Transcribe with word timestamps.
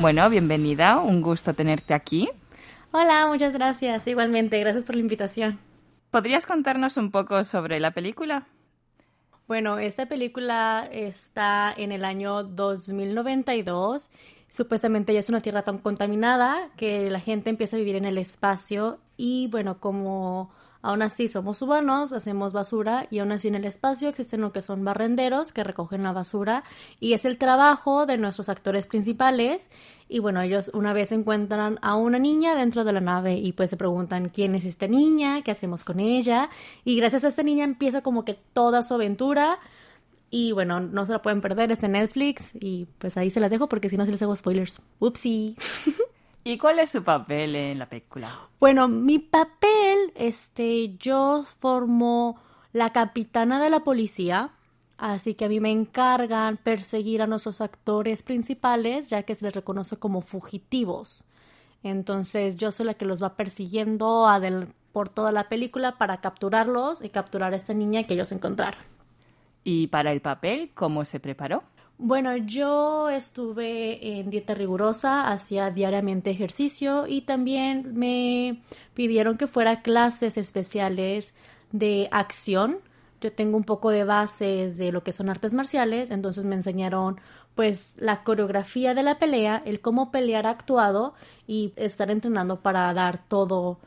Bueno, 0.00 0.30
bienvenida, 0.30 0.98
un 0.98 1.20
gusto 1.20 1.54
tenerte 1.54 1.92
aquí. 1.92 2.30
Hola, 2.92 3.26
muchas 3.26 3.52
gracias. 3.52 4.06
Igualmente, 4.06 4.60
gracias 4.60 4.84
por 4.84 4.94
la 4.94 5.00
invitación. 5.00 5.58
¿Podrías 6.12 6.46
contarnos 6.46 6.96
un 6.96 7.10
poco 7.10 7.42
sobre 7.42 7.80
la 7.80 7.90
película? 7.90 8.46
Bueno, 9.48 9.78
esta 9.80 10.06
película 10.06 10.88
está 10.92 11.74
en 11.76 11.90
el 11.90 12.04
año 12.04 12.44
2092. 12.44 14.10
Supuestamente 14.46 15.12
ya 15.12 15.18
es 15.18 15.30
una 15.30 15.40
tierra 15.40 15.62
tan 15.62 15.78
contaminada 15.78 16.70
que 16.76 17.10
la 17.10 17.18
gente 17.18 17.50
empieza 17.50 17.74
a 17.74 17.80
vivir 17.80 17.96
en 17.96 18.04
el 18.04 18.18
espacio 18.18 19.00
y 19.16 19.48
bueno, 19.48 19.80
como 19.80 20.52
Aún 20.80 21.02
así 21.02 21.26
somos 21.26 21.60
humanos, 21.60 22.12
hacemos 22.12 22.52
basura 22.52 23.08
y 23.10 23.18
aún 23.18 23.32
así 23.32 23.48
en 23.48 23.56
el 23.56 23.64
espacio 23.64 24.08
existen 24.08 24.40
lo 24.40 24.52
que 24.52 24.62
son 24.62 24.84
barrenderos 24.84 25.52
que 25.52 25.64
recogen 25.64 26.04
la 26.04 26.12
basura 26.12 26.62
y 27.00 27.14
es 27.14 27.24
el 27.24 27.36
trabajo 27.36 28.06
de 28.06 28.16
nuestros 28.16 28.48
actores 28.48 28.86
principales 28.86 29.70
y 30.08 30.20
bueno, 30.20 30.40
ellos 30.40 30.70
una 30.74 30.92
vez 30.92 31.10
encuentran 31.10 31.78
a 31.82 31.96
una 31.96 32.18
niña 32.18 32.54
dentro 32.54 32.84
de 32.84 32.92
la 32.92 33.00
nave 33.00 33.34
y 33.34 33.52
pues 33.52 33.70
se 33.70 33.76
preguntan 33.76 34.28
quién 34.28 34.54
es 34.54 34.64
esta 34.64 34.86
niña, 34.86 35.42
qué 35.42 35.50
hacemos 35.50 35.82
con 35.82 35.98
ella 35.98 36.48
y 36.84 36.96
gracias 36.96 37.24
a 37.24 37.28
esta 37.28 37.42
niña 37.42 37.64
empieza 37.64 38.00
como 38.00 38.24
que 38.24 38.34
toda 38.34 38.82
su 38.84 38.94
aventura 38.94 39.58
y 40.30 40.52
bueno, 40.52 40.80
no 40.80 41.06
se 41.06 41.12
la 41.12 41.22
pueden 41.22 41.40
perder, 41.40 41.72
está 41.72 41.86
en 41.86 41.92
Netflix 41.92 42.50
y 42.54 42.86
pues 42.98 43.16
ahí 43.16 43.30
se 43.30 43.40
las 43.40 43.50
dejo 43.50 43.68
porque 43.68 43.88
si 43.88 43.96
no 43.96 44.04
se 44.04 44.12
les 44.12 44.22
hago 44.22 44.36
spoilers. 44.36 44.80
Upsi. 45.00 45.56
¿Y 46.48 46.56
cuál 46.56 46.78
es 46.78 46.92
su 46.92 47.02
papel 47.02 47.54
en 47.56 47.78
la 47.78 47.90
película? 47.90 48.48
Bueno, 48.58 48.88
mi 48.88 49.18
papel, 49.18 50.14
este, 50.14 50.96
yo 50.96 51.44
formo 51.44 52.40
la 52.72 52.90
capitana 52.90 53.62
de 53.62 53.68
la 53.68 53.80
policía, 53.80 54.52
así 54.96 55.34
que 55.34 55.44
a 55.44 55.50
mí 55.50 55.60
me 55.60 55.70
encargan 55.70 56.56
perseguir 56.56 57.20
a 57.20 57.26
nuestros 57.26 57.60
actores 57.60 58.22
principales, 58.22 59.10
ya 59.10 59.24
que 59.24 59.34
se 59.34 59.44
les 59.44 59.54
reconoce 59.54 59.98
como 59.98 60.22
fugitivos. 60.22 61.26
Entonces 61.82 62.56
yo 62.56 62.72
soy 62.72 62.86
la 62.86 62.94
que 62.94 63.04
los 63.04 63.22
va 63.22 63.36
persiguiendo 63.36 64.26
por 64.92 65.10
toda 65.10 65.32
la 65.32 65.50
película 65.50 65.98
para 65.98 66.22
capturarlos 66.22 67.04
y 67.04 67.10
capturar 67.10 67.52
a 67.52 67.56
esta 67.56 67.74
niña 67.74 68.04
que 68.04 68.14
ellos 68.14 68.32
encontraron. 68.32 68.80
¿Y 69.64 69.88
para 69.88 70.12
el 70.12 70.22
papel, 70.22 70.70
cómo 70.72 71.04
se 71.04 71.20
preparó? 71.20 71.62
Bueno, 72.00 72.36
yo 72.36 73.10
estuve 73.10 74.20
en 74.20 74.30
dieta 74.30 74.54
rigurosa, 74.54 75.28
hacía 75.32 75.72
diariamente 75.72 76.30
ejercicio 76.30 77.08
y 77.08 77.22
también 77.22 77.92
me 77.94 78.62
pidieron 78.94 79.36
que 79.36 79.48
fuera 79.48 79.82
clases 79.82 80.36
especiales 80.38 81.34
de 81.72 82.08
acción. 82.12 82.78
Yo 83.20 83.32
tengo 83.32 83.56
un 83.56 83.64
poco 83.64 83.90
de 83.90 84.04
bases 84.04 84.78
de 84.78 84.92
lo 84.92 85.02
que 85.02 85.10
son 85.10 85.28
artes 85.28 85.54
marciales, 85.54 86.12
entonces 86.12 86.44
me 86.44 86.54
enseñaron 86.54 87.20
pues 87.56 87.96
la 87.98 88.22
coreografía 88.22 88.94
de 88.94 89.02
la 89.02 89.18
pelea, 89.18 89.60
el 89.66 89.80
cómo 89.80 90.12
pelear 90.12 90.46
actuado 90.46 91.14
y 91.48 91.72
estar 91.74 92.12
entrenando 92.12 92.60
para 92.60 92.94
dar 92.94 93.26
todo 93.26 93.80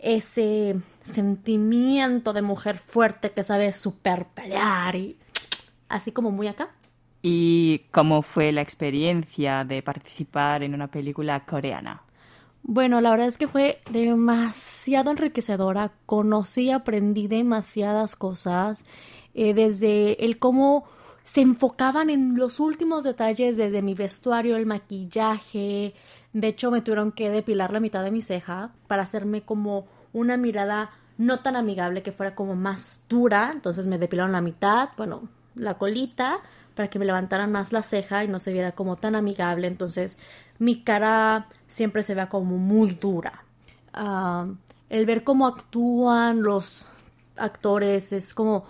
ese 0.00 0.80
sentimiento 1.02 2.32
de 2.32 2.42
mujer 2.42 2.78
fuerte 2.78 3.30
que 3.30 3.44
sabe 3.44 3.72
super 3.72 4.26
pelear 4.26 4.96
y 4.96 5.16
así 5.88 6.10
como 6.10 6.32
muy 6.32 6.48
acá. 6.48 6.70
¿Y 7.22 7.82
cómo 7.92 8.22
fue 8.22 8.50
la 8.50 8.62
experiencia 8.62 9.64
de 9.64 9.80
participar 9.80 10.64
en 10.64 10.74
una 10.74 10.88
película 10.88 11.44
coreana? 11.46 12.02
Bueno, 12.64 13.00
la 13.00 13.10
verdad 13.10 13.28
es 13.28 13.38
que 13.38 13.48
fue 13.48 13.80
demasiado 13.90 15.10
enriquecedora. 15.12 15.92
Conocí 16.06 16.70
aprendí 16.70 17.28
demasiadas 17.28 18.16
cosas. 18.16 18.84
Eh, 19.34 19.54
desde 19.54 20.24
el 20.24 20.38
cómo 20.38 20.84
se 21.22 21.40
enfocaban 21.40 22.10
en 22.10 22.36
los 22.36 22.58
últimos 22.58 23.04
detalles, 23.04 23.56
desde 23.56 23.82
mi 23.82 23.94
vestuario, 23.94 24.56
el 24.56 24.66
maquillaje. 24.66 25.94
De 26.32 26.48
hecho, 26.48 26.72
me 26.72 26.82
tuvieron 26.82 27.12
que 27.12 27.30
depilar 27.30 27.72
la 27.72 27.80
mitad 27.80 28.02
de 28.02 28.10
mi 28.10 28.22
ceja 28.22 28.72
para 28.88 29.02
hacerme 29.02 29.42
como 29.42 29.86
una 30.12 30.36
mirada 30.36 30.90
no 31.18 31.38
tan 31.40 31.54
amigable, 31.54 32.02
que 32.02 32.10
fuera 32.10 32.34
como 32.34 32.56
más 32.56 33.04
dura. 33.08 33.50
Entonces 33.52 33.86
me 33.86 33.98
depilaron 33.98 34.32
la 34.32 34.40
mitad, 34.40 34.90
bueno, 34.96 35.28
la 35.54 35.78
colita 35.78 36.40
para 36.74 36.88
que 36.88 36.98
me 36.98 37.04
levantaran 37.04 37.52
más 37.52 37.72
la 37.72 37.82
ceja 37.82 38.24
y 38.24 38.28
no 38.28 38.38
se 38.38 38.52
viera 38.52 38.72
como 38.72 38.96
tan 38.96 39.14
amigable. 39.14 39.66
Entonces 39.66 40.18
mi 40.58 40.82
cara 40.82 41.48
siempre 41.68 42.02
se 42.02 42.14
vea 42.14 42.28
como 42.28 42.58
muy 42.58 42.90
dura. 42.92 43.44
Ah, 43.92 44.46
el 44.90 45.06
ver 45.06 45.24
cómo 45.24 45.46
actúan 45.46 46.42
los 46.42 46.86
actores 47.36 48.12
es 48.12 48.34
como 48.34 48.64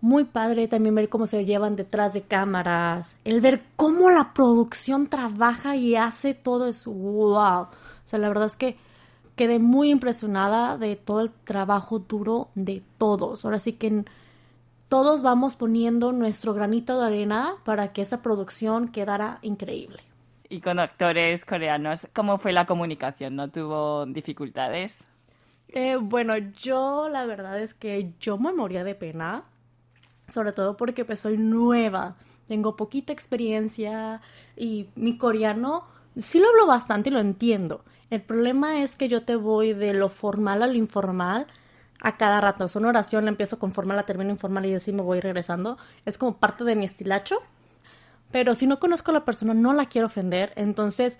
muy 0.00 0.24
padre 0.24 0.66
también 0.66 0.94
ver 0.94 1.08
cómo 1.08 1.26
se 1.26 1.44
llevan 1.44 1.76
detrás 1.76 2.14
de 2.14 2.22
cámaras, 2.22 3.16
el 3.24 3.40
ver 3.40 3.62
cómo 3.76 4.10
la 4.10 4.32
producción 4.32 5.08
trabaja 5.08 5.76
y 5.76 5.94
hace 5.94 6.34
todo 6.34 6.66
eso, 6.66 6.90
wow. 6.90 7.62
O 7.62 7.68
sea, 8.04 8.18
la 8.18 8.28
verdad 8.28 8.46
es 8.46 8.56
que 8.56 8.76
quedé 9.36 9.58
muy 9.58 9.90
impresionada 9.90 10.78
de 10.78 10.96
todo 10.96 11.20
el 11.20 11.30
trabajo 11.30 11.98
duro 11.98 12.48
de 12.54 12.82
todos. 12.98 13.44
Ahora 13.44 13.58
sí 13.58 13.74
que 13.74 14.04
todos 14.90 15.22
vamos 15.22 15.54
poniendo 15.54 16.10
nuestro 16.10 16.52
granito 16.52 16.98
de 16.98 17.06
arena 17.06 17.54
para 17.64 17.92
que 17.92 18.02
esa 18.02 18.22
producción 18.22 18.88
quedara 18.88 19.38
increíble. 19.40 20.02
Y 20.48 20.60
con 20.60 20.80
actores 20.80 21.44
coreanos, 21.44 22.08
¿cómo 22.12 22.38
fue 22.38 22.52
la 22.52 22.66
comunicación? 22.66 23.36
¿No 23.36 23.48
tuvo 23.48 24.04
dificultades? 24.06 24.98
Eh, 25.68 25.96
bueno, 25.96 26.36
yo 26.36 27.08
la 27.08 27.24
verdad 27.24 27.60
es 27.60 27.72
que 27.72 28.14
yo 28.18 28.36
me 28.36 28.52
moría 28.52 28.82
de 28.82 28.96
pena, 28.96 29.44
sobre 30.26 30.50
todo 30.50 30.76
porque 30.76 31.04
pues 31.04 31.20
soy 31.20 31.38
nueva, 31.38 32.16
tengo 32.48 32.74
poquita 32.74 33.12
experiencia 33.12 34.20
y 34.56 34.88
mi 34.96 35.16
coreano 35.16 35.84
sí 36.18 36.40
lo 36.40 36.48
hablo 36.48 36.66
bastante 36.66 37.10
y 37.10 37.12
lo 37.12 37.20
entiendo. 37.20 37.84
El 38.10 38.22
problema 38.22 38.82
es 38.82 38.96
que 38.96 39.06
yo 39.06 39.22
te 39.22 39.36
voy 39.36 39.72
de 39.72 39.94
lo 39.94 40.08
formal 40.08 40.64
a 40.64 40.66
lo 40.66 40.74
informal 40.74 41.46
a 42.00 42.16
cada 42.16 42.40
rato. 42.40 42.64
Es 42.64 42.76
una 42.76 42.88
oración, 42.88 43.24
la 43.24 43.30
empiezo 43.30 43.58
con 43.58 43.72
formal, 43.72 43.96
la 43.96 44.06
termino 44.06 44.30
informal 44.30 44.66
y 44.66 44.74
así 44.74 44.92
me 44.92 45.02
voy 45.02 45.20
regresando. 45.20 45.78
Es 46.04 46.18
como 46.18 46.38
parte 46.38 46.64
de 46.64 46.76
mi 46.76 46.84
estilacho. 46.84 47.36
Pero 48.30 48.54
si 48.54 48.66
no 48.66 48.78
conozco 48.78 49.10
a 49.10 49.14
la 49.14 49.24
persona, 49.24 49.54
no 49.54 49.72
la 49.72 49.86
quiero 49.86 50.06
ofender. 50.06 50.52
Entonces, 50.56 51.18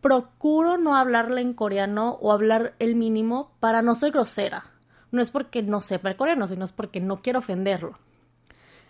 procuro 0.00 0.78
no 0.78 0.96
hablarle 0.96 1.40
en 1.40 1.52
coreano 1.52 2.18
o 2.20 2.32
hablar 2.32 2.74
el 2.78 2.96
mínimo 2.96 3.52
para 3.60 3.82
no 3.82 3.94
ser 3.94 4.12
grosera. 4.12 4.64
No 5.10 5.22
es 5.22 5.30
porque 5.30 5.62
no 5.62 5.80
sepa 5.80 6.10
el 6.10 6.16
coreano, 6.16 6.46
sino 6.46 6.64
es 6.64 6.72
porque 6.72 7.00
no 7.00 7.18
quiero 7.18 7.40
ofenderlo. 7.40 7.98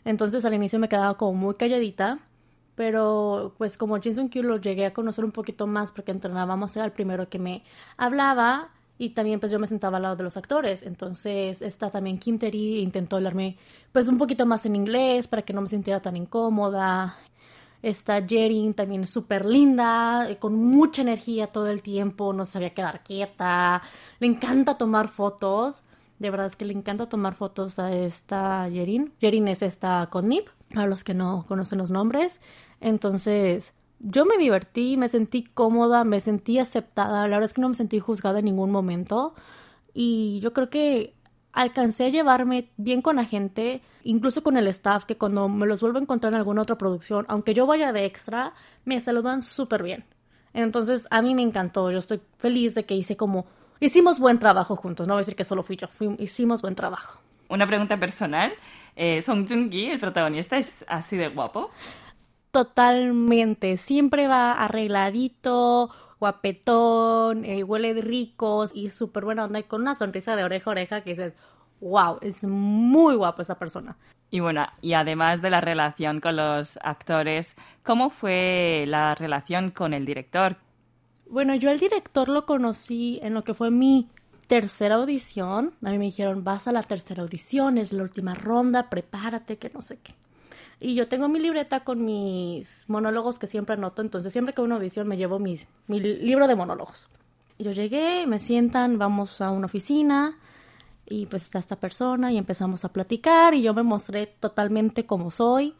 Entonces 0.05 0.45
al 0.45 0.55
inicio 0.55 0.79
me 0.79 0.89
quedaba 0.89 1.17
como 1.17 1.35
muy 1.35 1.55
calladita, 1.55 2.19
pero 2.75 3.55
pues 3.59 3.77
como 3.77 4.01
Jason 4.01 4.29
Q 4.29 4.43
lo 4.43 4.57
llegué 4.57 4.87
a 4.87 4.95
conocer 4.95 5.25
un 5.25 5.33
poquito 5.33 5.67
más 5.67 5.93
porque 5.93 6.13
entrenábamos, 6.13 6.75
era 6.77 6.87
el 6.87 6.93
primero 6.93 7.29
que 7.29 7.39
me 7.39 7.65
hablaba 7.97 8.71
y 9.01 9.09
también 9.09 9.41
pues 9.41 9.51
yo 9.51 9.59
me 9.59 9.67
sentaba 9.67 9.97
al 9.97 10.03
lado 10.03 10.17
de 10.17 10.25
los 10.25 10.37
actores. 10.37 10.83
Entonces 10.83 11.63
está 11.63 11.91
también 11.91 12.19
Kim 12.19 12.39
Terry 12.39 12.81
intentó 12.81 13.17
hablarme 13.17 13.57
pues 13.93 14.09
un 14.09 14.19
poquito 14.19 14.45
más 14.45 14.67
en 14.67 14.77
inglés 14.77 15.27
para 15.27 15.41
que 15.41 15.55
no 15.55 15.63
me 15.63 15.69
sintiera 15.69 16.03
tan 16.03 16.19
incómoda. 16.19 17.17
Está 17.81 18.23
Jerin 18.23 18.75
también 18.75 19.07
súper 19.07 19.47
linda, 19.47 20.31
eh, 20.31 20.37
con 20.37 20.55
mucha 20.55 21.01
energía 21.01 21.47
todo 21.47 21.69
el 21.69 21.81
tiempo, 21.81 22.35
no 22.35 22.45
sabía 22.45 22.75
quedar 22.75 23.03
quieta. 23.03 23.81
Le 24.19 24.27
encanta 24.27 24.77
tomar 24.77 25.09
fotos. 25.09 25.81
De 26.19 26.29
verdad 26.29 26.49
es 26.49 26.57
que 26.57 26.67
le 26.67 26.75
encanta 26.75 27.09
tomar 27.09 27.35
fotos 27.35 27.79
a 27.79 27.95
esta 27.95 28.69
Jerin. 28.71 29.15
Jerin 29.19 29.49
es 29.49 29.63
esta 29.63 30.09
con 30.11 30.29
Nip, 30.29 30.49
para 30.75 30.87
los 30.87 31.05
que 31.05 31.15
no 31.15 31.47
conocen 31.49 31.79
los 31.79 31.91
nombres. 31.91 32.43
Entonces, 32.83 33.73
yo 34.01 34.25
me 34.25 34.39
divertí, 34.39 34.97
me 34.97 35.09
sentí 35.09 35.45
cómoda, 35.45 36.05
me 36.05 36.21
sentí 36.21 36.59
aceptada. 36.59 37.23
La 37.29 37.37
verdad 37.37 37.45
es 37.45 37.53
que 37.53 37.61
no 37.61 37.69
me 37.69 37.75
sentí 37.75 38.01
juzgada 38.01 38.39
en 38.39 38.47
ningún 38.47 38.71
momento. 38.71 39.35
Y 39.93 40.41
yo 40.43 40.53
creo 40.53 40.71
que 40.71 41.15
alcancé 41.53 42.07
a 42.07 42.09
llevarme 42.09 42.71
bien 42.77 43.03
con 43.03 43.17
la 43.17 43.25
gente, 43.25 43.83
incluso 44.03 44.43
con 44.43 44.57
el 44.57 44.67
staff, 44.69 45.05
que 45.05 45.19
cuando 45.19 45.49
me 45.49 45.67
los 45.67 45.81
vuelvo 45.81 45.99
a 45.99 46.03
encontrar 46.03 46.33
en 46.33 46.39
alguna 46.39 46.63
otra 46.63 46.79
producción, 46.79 47.27
aunque 47.29 47.55
yo 47.55 47.67
vaya 47.67 47.93
de 47.93 48.07
extra, 48.07 48.55
me 48.85 49.01
saludan 49.01 49.43
súper 49.43 49.83
bien. 49.83 50.05
Entonces, 50.55 51.07
a 51.11 51.21
mí 51.21 51.35
me 51.35 51.43
encantó. 51.43 51.91
Yo 51.91 51.99
estoy 51.99 52.21
feliz 52.39 52.75
de 52.75 52.85
que 52.85 52.95
hice 52.95 53.17
como. 53.17 53.47
Hicimos 53.81 54.19
buen 54.19 54.39
trabajo 54.39 54.77
juntos. 54.77 55.07
No 55.07 55.15
voy 55.15 55.21
a 55.21 55.23
decir 55.23 55.37
que 55.37 55.45
solo 55.45 55.63
fui 55.63 55.77
yo, 55.77 55.89
hicimos 56.19 56.63
buen 56.63 56.75
trabajo. 56.75 57.21
Una 57.49 57.67
pregunta 57.67 57.99
personal. 57.99 58.53
Eh, 58.97 59.23
Song 59.23 59.47
Joong-ki, 59.49 59.87
el 59.87 59.99
protagonista, 59.99 60.59
es 60.59 60.85
así 60.89 61.17
de 61.17 61.29
guapo. 61.29 61.71
Totalmente, 62.51 63.77
siempre 63.77 64.27
va 64.27 64.53
arregladito, 64.53 65.91
guapetón, 66.19 67.45
eh, 67.45 67.63
huele 67.63 67.95
de 67.95 68.03
ricos 68.03 68.73
y 68.75 68.91
súper 68.91 69.25
buena 69.25 69.45
onda 69.45 69.61
y 69.61 69.63
con 69.65 69.83
una 69.83 69.95
sonrisa 69.95 70.37
de 70.37 70.45
oreja 70.45 70.71
a 70.71 70.73
oreja 70.73 71.01
que 71.03 71.11
dices, 71.11 71.35
wow, 71.81 72.19
es 72.21 72.45
muy 72.45 73.15
guapo 73.15 73.43
esa 73.43 73.59
persona. 73.59 73.97
Y 74.31 74.41
bueno, 74.41 74.67
y 74.81 74.93
además 74.93 75.43
de 75.43 75.51
la 75.51 75.61
relación 75.61 76.21
con 76.21 76.37
los 76.37 76.79
actores, 76.83 77.57
¿cómo 77.83 78.11
fue 78.11 78.85
la 78.87 79.15
relación 79.15 79.71
con 79.71 79.93
el 79.93 80.07
director? 80.07 80.57
Bueno, 81.29 81.55
yo 81.55 81.71
el 81.71 81.81
director 81.81 82.29
lo 82.29 82.47
conocí 82.47 83.19
en 83.23 83.35
lo 83.35 83.43
que 83.45 83.55
fue 83.55 83.71
mi 83.71 84.09
tercera 84.47 84.97
audición. 84.97 85.75
A 85.85 85.91
mí 85.91 85.99
me 85.99 86.07
dijeron, 86.07 86.45
vas 86.45 86.69
a 86.69 86.73
la 86.73 86.83
tercera 86.83 87.23
audición, 87.23 87.79
es 87.79 87.93
la 87.93 88.03
última 88.03 88.35
ronda, 88.35 88.91
prepárate, 88.91 89.57
que 89.57 89.71
no 89.71 89.81
sé 89.81 89.99
qué. 89.99 90.15
Y 90.81 90.95
yo 90.95 91.09
tengo 91.09 91.29
mi 91.29 91.39
libreta 91.39 91.85
con 91.85 92.05
mis 92.07 92.85
monólogos 92.89 93.39
que 93.39 93.47
siempre 93.47 93.75
anoto, 93.75 94.01
entonces 94.01 94.33
siempre 94.33 94.55
que 94.55 94.63
hago 94.63 94.67
una 94.67 94.77
audición 94.77 95.07
me 95.07 95.19
llevo 95.19 95.39
mi, 95.39 95.61
mi 95.87 96.01
libro 96.01 96.49
de 96.49 96.57
monólogos. 96.57 97.11
Yo 97.59 97.73
llegué, 97.73 98.27
me 98.27 98.39
sientan, 98.39 98.99
vamos 98.99 99.43
a 99.43 99.51
una 99.51 99.67
oficina 99.67 100.39
y 101.05 101.27
pues 101.27 101.43
está 101.43 101.59
esta 101.59 101.77
persona 101.77 102.33
y 102.33 102.39
empezamos 102.39 102.87
a 102.87 102.93
platicar 102.95 103.53
y 103.53 103.61
yo 103.61 103.75
me 103.75 103.83
mostré 103.83 104.27
totalmente 104.27 105.05
como 105.05 105.31
soy, 105.31 105.75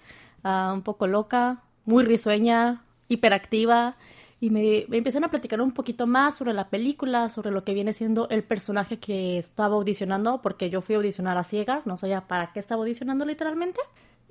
uh, 0.45 0.75
un 0.75 0.83
poco 0.83 1.07
loca, 1.07 1.63
muy 1.87 2.05
risueña, 2.05 2.85
hiperactiva 3.09 3.97
y 4.39 4.51
me, 4.51 4.85
me, 4.89 4.99
empezaron 4.99 5.25
a 5.25 5.29
platicar 5.29 5.63
un 5.63 5.73
poquito 5.73 6.07
más 6.07 6.37
sobre 6.37 6.53
la 6.53 6.69
película, 6.69 7.31
sobre 7.31 7.51
lo 7.51 7.65
que 7.65 7.73
viene 7.73 7.95
siendo 7.95 8.29
el 8.29 8.45
personaje 8.45 8.99
que 8.99 9.39
estaba 9.39 9.77
audicionando, 9.77 10.43
porque 10.43 10.69
yo 10.69 10.83
fui 10.83 10.95
a 10.95 10.99
audicionar 10.99 11.39
a 11.39 11.45
ciegas, 11.45 11.87
no 11.87 11.97
sabía 11.97 12.27
para 12.27 12.53
qué 12.53 12.61
estaba 12.61 12.83
audicionando 12.83 13.25
literalmente. 13.25 13.81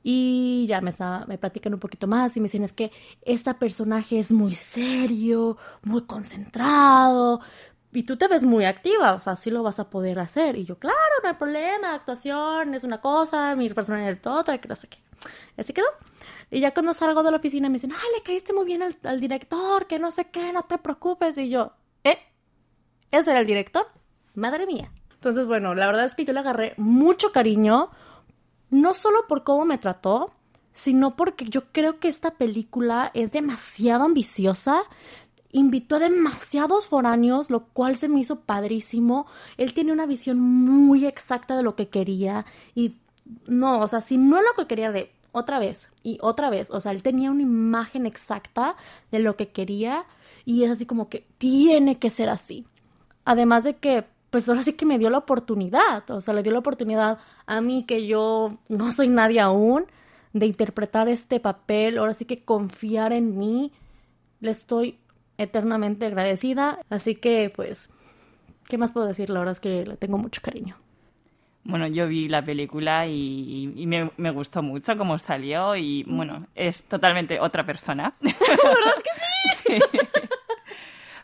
Y 0.04 0.66
ya 0.68 0.82
me, 0.82 0.90
está, 0.90 1.26
me 1.28 1.38
platican 1.38 1.74
un 1.74 1.80
poquito 1.80 2.08
más 2.08 2.36
y 2.38 2.40
me 2.40 2.46
dicen 2.46 2.64
es 2.64 2.74
que 2.74 2.92
este 3.22 3.54
personaje 3.54 4.20
es 4.20 4.32
muy 4.32 4.54
serio, 4.54 5.58
muy 5.84 6.04
concentrado, 6.04 7.42
y 7.92 8.04
tú 8.04 8.18
te 8.18 8.28
ves 8.28 8.44
muy 8.44 8.66
activa, 8.66 9.14
o 9.14 9.20
sea, 9.20 9.36
sí 9.36 9.50
lo 9.50 9.64
vas 9.64 9.80
a 9.80 9.90
poder 9.90 10.20
hacer. 10.20 10.56
Y 10.58 10.66
yo, 10.66 10.78
claro, 10.78 10.96
no 11.24 11.30
hay 11.30 11.36
problema, 11.36 11.96
actuación 11.96 12.76
es 12.76 12.84
una 12.84 13.02
cosa, 13.02 13.56
mi 13.56 13.70
personalidad 13.70 14.12
es 14.14 14.28
otra, 14.28 14.60
que 14.60 14.68
no 14.68 14.76
sé 14.76 14.88
qué. 14.88 15.00
Así 15.58 15.74
quedó. 15.74 15.88
Y 16.52 16.60
ya 16.60 16.74
cuando 16.74 16.94
salgo 16.94 17.24
de 17.24 17.32
la 17.32 17.38
oficina 17.38 17.68
me 17.68 17.74
dicen, 17.74 17.92
ah, 17.92 18.04
le 18.16 18.24
caíste 18.24 18.54
muy 18.54 18.66
bien 18.66 18.84
al, 18.84 18.96
al, 19.04 19.20
director, 19.20 19.88
que 19.88 19.98
no 19.98 20.12
sé 20.12 20.26
qué, 20.26 20.54
no 20.54 20.64
te 20.64 20.78
preocupes. 20.78 21.38
Y 21.40 21.50
yo, 21.50 21.74
¿eh? 22.04 22.18
¿Ese 23.12 23.32
era 23.32 23.40
el 23.40 23.48
director? 23.48 23.88
Madre 24.36 24.68
mía. 24.68 24.92
Entonces, 25.16 25.48
bueno, 25.48 25.74
la 25.74 25.88
verdad 25.88 26.06
es 26.06 26.16
que 26.16 26.26
yo 26.26 26.34
le 26.34 26.40
agarré 26.40 26.76
mucho 26.78 27.32
cariño, 27.32 27.90
no 28.70 28.94
solo 28.94 29.28
por 29.28 29.44
cómo 29.44 29.66
me 29.66 29.78
trató, 29.78 30.32
sino 30.74 31.16
porque 31.16 31.46
yo 31.46 31.72
creo 31.72 32.00
que 32.00 32.08
esta 32.08 32.32
película 32.32 33.12
es 33.14 33.32
demasiado 33.32 34.06
ambiciosa 34.06 34.84
invitó 35.52 35.96
a 35.96 36.00
demasiados 36.00 36.88
foráneos, 36.88 37.50
lo 37.50 37.66
cual 37.66 37.96
se 37.96 38.08
me 38.08 38.20
hizo 38.20 38.42
padrísimo. 38.42 39.26
Él 39.58 39.74
tiene 39.74 39.92
una 39.92 40.06
visión 40.06 40.40
muy 40.40 41.06
exacta 41.06 41.58
de 41.58 41.64
lo 41.64 41.76
que 41.76 41.90
quería 41.90 42.46
y 42.76 42.96
no, 43.48 43.80
o 43.80 43.88
sea, 43.88 44.02
si 44.02 44.18
no 44.18 44.38
es 44.38 44.44
lo 44.44 44.62
que 44.62 44.68
quería 44.68 44.92
de 44.92 45.12
otra 45.32 45.60
vez 45.60 45.90
y 46.04 46.18
otra 46.22 46.50
vez, 46.50 46.70
o 46.72 46.80
sea, 46.80 46.92
él 46.92 47.04
tenía 47.04 47.32
una 47.32 47.44
imagen 47.44 48.06
exacta 48.06 48.76
de 49.12 49.20
lo 49.20 49.36
que 49.36 49.50
quería 49.50 50.06
y 50.46 50.64
es 50.64 50.72
así 50.72 50.86
como 50.86 51.10
que 51.10 51.28
tiene 51.38 52.00
que 52.00 52.10
ser 52.10 52.30
así. 52.30 52.66
Además 53.26 53.64
de 53.64 53.78
que, 53.78 54.06
pues 54.30 54.48
ahora 54.48 54.64
sí 54.64 54.74
que 54.74 54.86
me 54.86 55.00
dio 55.00 55.10
la 55.10 55.18
oportunidad, 55.18 56.10
o 56.12 56.22
sea, 56.22 56.34
le 56.34 56.44
dio 56.44 56.52
la 56.52 56.60
oportunidad 56.60 57.20
a 57.46 57.62
mí 57.62 57.86
que 57.86 58.06
yo 58.08 58.60
no 58.68 58.92
soy 58.92 59.08
nadie 59.08 59.40
aún 59.40 59.86
de 60.34 60.46
interpretar 60.46 61.08
este 61.08 61.40
papel, 61.40 61.98
ahora 61.98 62.14
sí 62.14 62.26
que 62.26 62.44
confiar 62.44 63.14
en 63.14 63.38
mí. 63.38 63.72
Le 64.42 64.52
estoy 64.52 65.00
eternamente 65.38 66.06
agradecida. 66.06 66.80
Así 66.90 67.16
que, 67.16 67.52
pues, 67.56 67.90
¿qué 68.68 68.78
más 68.78 68.92
puedo 68.92 69.08
decir? 69.08 69.30
La 69.30 69.40
verdad 69.40 69.54
es 69.54 69.60
que 69.60 69.86
le 69.86 69.98
tengo 69.98 70.18
mucho 70.18 70.42
cariño. 70.42 70.78
Bueno, 71.64 71.88
yo 71.88 72.08
vi 72.08 72.30
la 72.30 72.44
película 72.44 73.06
y, 73.06 73.68
me, 73.86 74.12
me, 74.18 74.32
gustó 74.32 74.64
mucho 74.64 74.98
cómo 74.98 75.20
salió 75.20 75.76
y, 75.76 76.04
bueno, 76.04 76.48
es 76.56 76.84
totalmente 76.84 77.40
otra 77.40 77.66
persona. 77.66 78.16
¿Verdad 78.22 78.96
que 79.04 79.10
sí? 79.20 79.80
sí. 79.92 80.00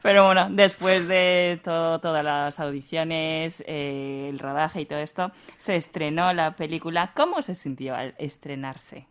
Pero 0.06 0.24
bueno, 0.24 0.50
después 0.52 1.08
de 1.08 1.60
todo, 1.64 2.00
todas 2.00 2.24
las 2.24 2.60
audiciones, 2.60 3.64
eh, 3.66 4.28
el 4.30 4.38
rodaje 4.38 4.82
y 4.82 4.86
todo 4.86 5.00
esto, 5.00 5.32
se 5.58 5.78
estrenó 5.78 6.32
la 6.32 6.56
película. 6.56 7.12
¿Cómo 7.16 7.42
se 7.42 7.56
sintió 7.56 7.96
al 7.96 8.14
estrenarse? 8.20 9.08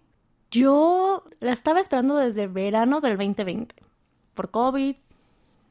Yo 0.52 1.24
la 1.40 1.50
estaba 1.50 1.80
esperando 1.80 2.14
desde 2.16 2.46
verano 2.46 3.00
del 3.00 3.16
2020 3.16 3.74
por 4.34 4.52
COVID, 4.52 4.94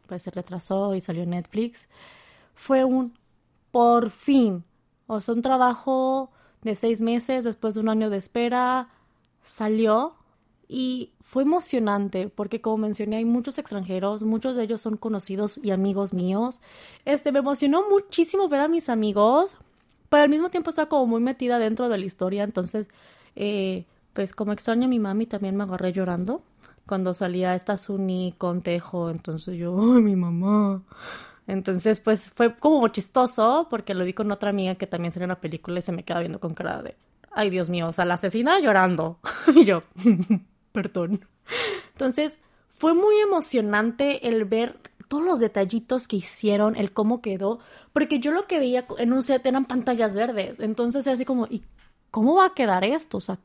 pues 0.08 0.24
se 0.24 0.32
retrasó 0.32 0.94
y 0.94 1.00
salió 1.00 1.26
Netflix. 1.26 1.88
Fue 2.54 2.84
un 2.84 3.18
por 3.72 4.10
fin, 4.10 4.66
o 5.08 5.22
sea, 5.22 5.36
un 5.36 5.42
trabajo 5.42 6.34
de 6.64 6.76
seis 6.76 7.00
meses 7.00 7.46
después 7.46 7.76
de 7.76 7.80
un 7.80 7.88
año 7.88 8.10
de 8.10 8.18
espera, 8.18 8.90
salió 9.46 10.18
y 10.74 11.12
fue 11.24 11.44
emocionante 11.44 12.30
porque 12.30 12.60
como 12.60 12.78
mencioné 12.78 13.18
hay 13.18 13.26
muchos 13.26 13.60
extranjeros, 13.60 14.24
muchos 14.24 14.56
de 14.56 14.64
ellos 14.64 14.82
son 14.82 14.98
conocidos 14.98 15.60
y 15.62 15.70
amigos 15.70 16.14
míos. 16.14 16.62
Este 17.06 17.32
me 17.32 17.40
emocionó 17.40 17.88
muchísimo 17.92 18.50
ver 18.50 18.62
a 18.62 18.68
mis 18.68 18.90
amigos, 18.90 19.56
pero 20.10 20.24
al 20.24 20.30
mismo 20.30 20.50
tiempo 20.50 20.72
estaba 20.72 20.90
como 20.90 21.06
muy 21.06 21.22
metida 21.22 21.60
dentro 21.60 21.90
de 21.90 22.00
la 22.00 22.06
historia, 22.06 22.44
entonces 22.44 22.90
eh, 23.36 23.86
pues 24.14 24.34
como 24.34 24.52
extraño 24.52 24.86
a 24.86 24.88
mi 24.88 24.98
mami 24.98 25.28
también 25.28 25.56
me 25.56 25.62
agarré 25.62 25.94
llorando 25.94 26.42
cuando 26.88 27.14
salía 27.14 27.54
esta 27.54 27.78
Suni 27.78 28.34
con 28.40 28.64
Tejo, 28.64 29.12
entonces 29.12 29.56
yo, 29.56 29.78
¡ay, 29.80 30.02
mi 30.02 30.16
mamá! 30.16 30.82
Entonces, 31.46 32.00
pues 32.00 32.32
fue 32.32 32.56
como 32.56 32.88
chistoso 32.88 33.68
porque 33.70 33.94
lo 33.94 34.06
vi 34.06 34.14
con 34.14 34.32
otra 34.32 34.50
amiga 34.50 34.74
que 34.74 34.88
también 34.88 35.12
salió 35.12 35.26
en 35.26 35.30
la 35.30 35.40
película 35.40 35.78
y 35.78 35.82
se 35.84 35.92
me 35.92 36.04
queda 36.04 36.20
viendo 36.22 36.40
con 36.40 36.56
cara 36.56 36.82
de, 36.82 36.96
ay, 37.32 37.52
Dios 37.52 37.70
mío, 37.70 37.90
o 37.90 37.94
sea, 37.94 38.06
la 38.06 38.16
asesina 38.16 38.60
llorando. 38.60 39.20
y 39.56 39.66
yo, 39.66 39.84
perdón. 40.74 41.26
Entonces, 41.94 42.40
fue 42.70 42.94
muy 42.94 43.16
emocionante 43.20 44.28
el 44.28 44.44
ver 44.44 44.78
todos 45.08 45.24
los 45.24 45.40
detallitos 45.40 46.08
que 46.08 46.18
hicieron, 46.18 46.76
el 46.76 46.92
cómo 46.92 47.22
quedó, 47.22 47.60
porque 47.94 48.20
yo 48.20 48.32
lo 48.32 48.48
que 48.48 48.60
veía 48.60 48.86
en 48.98 49.14
un 49.14 49.24
set 49.24 49.46
eran 49.46 49.66
pantallas 49.66 50.16
verdes, 50.16 50.60
entonces 50.60 51.06
era 51.06 51.14
así 51.14 51.24
como, 51.24 51.46
¿y 51.46 51.64
cómo 52.12 52.36
va 52.36 52.48
a 52.48 52.54
quedar 52.54 52.84
esto? 52.84 53.18
O 53.18 53.22
sea, 53.22 53.38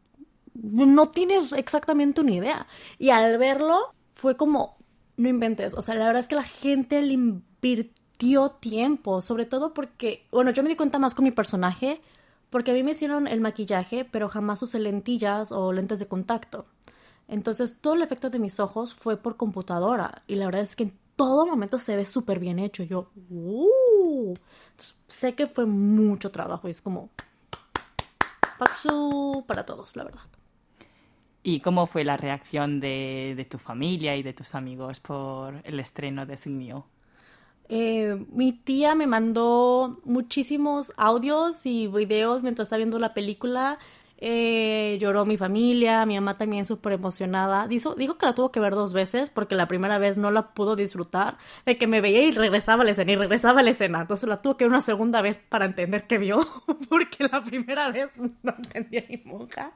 no 0.54 1.10
tienes 1.10 1.52
exactamente 1.52 2.20
una 2.20 2.32
idea. 2.32 2.66
Y 2.98 3.10
al 3.10 3.38
verlo 3.38 3.94
fue 4.12 4.36
como, 4.36 4.78
no 5.16 5.28
inventes, 5.28 5.74
o 5.74 5.82
sea, 5.82 5.94
la 5.94 6.06
verdad 6.06 6.20
es 6.20 6.28
que 6.28 6.34
la 6.34 6.42
gente 6.42 7.02
le 7.02 7.12
invirtió 7.12 8.50
tiempo, 8.52 9.22
sobre 9.22 9.44
todo 9.44 9.74
porque, 9.74 10.26
bueno, 10.32 10.50
yo 10.50 10.62
me 10.62 10.70
di 10.70 10.76
cuenta 10.76 10.98
más 10.98 11.14
con 11.14 11.24
mi 11.24 11.31
personaje, 11.31 12.00
porque 12.50 12.70
a 12.70 12.74
mí 12.74 12.82
me 12.82 12.92
hicieron 12.92 13.26
el 13.26 13.40
maquillaje, 13.40 14.04
pero 14.04 14.28
jamás 14.28 14.62
usé 14.62 14.78
lentillas 14.78 15.52
o 15.52 15.72
lentes 15.72 15.98
de 15.98 16.06
contacto. 16.06 16.66
Entonces 17.28 17.78
todo 17.80 17.94
el 17.94 18.02
efecto 18.02 18.30
de 18.30 18.38
mis 18.38 18.58
ojos 18.58 18.94
fue 18.94 19.19
por 19.19 19.36
computadora 19.36 20.22
y 20.26 20.36
la 20.36 20.46
verdad 20.46 20.62
es 20.62 20.75
que 20.75 20.84
en 20.84 20.98
todo 21.14 21.46
momento 21.46 21.78
se 21.78 21.94
ve 21.94 22.04
súper 22.04 22.38
bien 22.38 22.58
hecho. 22.58 22.82
Yo, 22.82 23.10
uh, 23.30 24.34
sé 25.06 25.34
que 25.34 25.46
fue 25.46 25.66
mucho 25.66 26.30
trabajo 26.30 26.69
y 26.69 26.70
es 26.70 26.80
como, 26.80 27.10
Paxu 28.58 29.44
para 29.46 29.64
todos, 29.66 29.94
la 29.94 30.04
verdad. 30.04 30.22
¿Y 31.42 31.60
cómo 31.60 31.86
fue 31.86 32.04
la 32.04 32.17
reacción 32.17 32.81
de, 32.81 33.34
de, 33.36 33.44
tu 33.44 33.58
familia 33.58 34.17
y 34.17 34.22
de 34.22 34.32
tus 34.32 34.55
amigos 34.55 35.00
por 35.00 35.60
el 35.64 35.81
estreno 35.81 36.26
de 36.26 36.36
Signio? 36.36 36.86
Eh, 37.70 38.24
mi 38.31 38.53
tía 38.53 38.94
me 38.94 39.06
mandó 39.06 40.00
muchísimos 40.05 40.93
audios 40.96 41.67
y 41.67 41.86
videos 41.86 42.43
mientras 42.43 42.67
estaba 42.67 42.79
viendo 42.79 42.98
la 42.98 43.12
película 43.12 43.79
eh, 44.20 44.98
lloró 45.01 45.25
mi 45.27 45.37
familia, 45.37 46.05
mi 46.05 46.17
mamá 46.17 46.37
también 46.37 46.67
súper 46.67 46.94
emocionada. 46.94 47.69
Dijo, 47.69 47.94
dijo 47.94 48.19
que 48.19 48.27
la 48.27 48.34
tuvo 48.34 48.51
que 48.51 48.58
ver 48.58 48.75
dos 48.75 48.93
veces 48.93 49.31
porque 49.31 49.55
la 49.55 49.69
primera 49.69 49.98
vez 49.98 50.19
no 50.19 50.32
la 50.32 50.55
pudo 50.55 50.75
disfrutar, 50.75 51.39
de 51.65 51.79
que 51.79 51.87
me 51.87 52.01
veía 52.01 52.22
y 52.22 52.32
regresaba 52.32 52.82
a 52.82 52.84
la 52.84 52.91
escena 52.91 53.13
y 53.13 53.17
regresaba 53.17 53.60
a 53.60 53.63
la 53.63 53.70
escena. 53.70 54.01
Entonces 54.01 54.29
la 54.29 54.43
tuvo 54.43 54.56
que 54.56 54.65
ver 54.65 54.70
una 54.70 54.81
segunda 54.81 55.22
vez 55.22 55.39
para 55.39 55.67
entender 55.67 56.08
que 56.08 56.19
vio, 56.19 56.41
porque 56.89 57.29
la 57.31 57.44
primera 57.44 57.91
vez 57.91 58.10
no 58.43 58.55
entendía 58.58 59.05
ni 59.08 59.19
moja. 59.19 59.70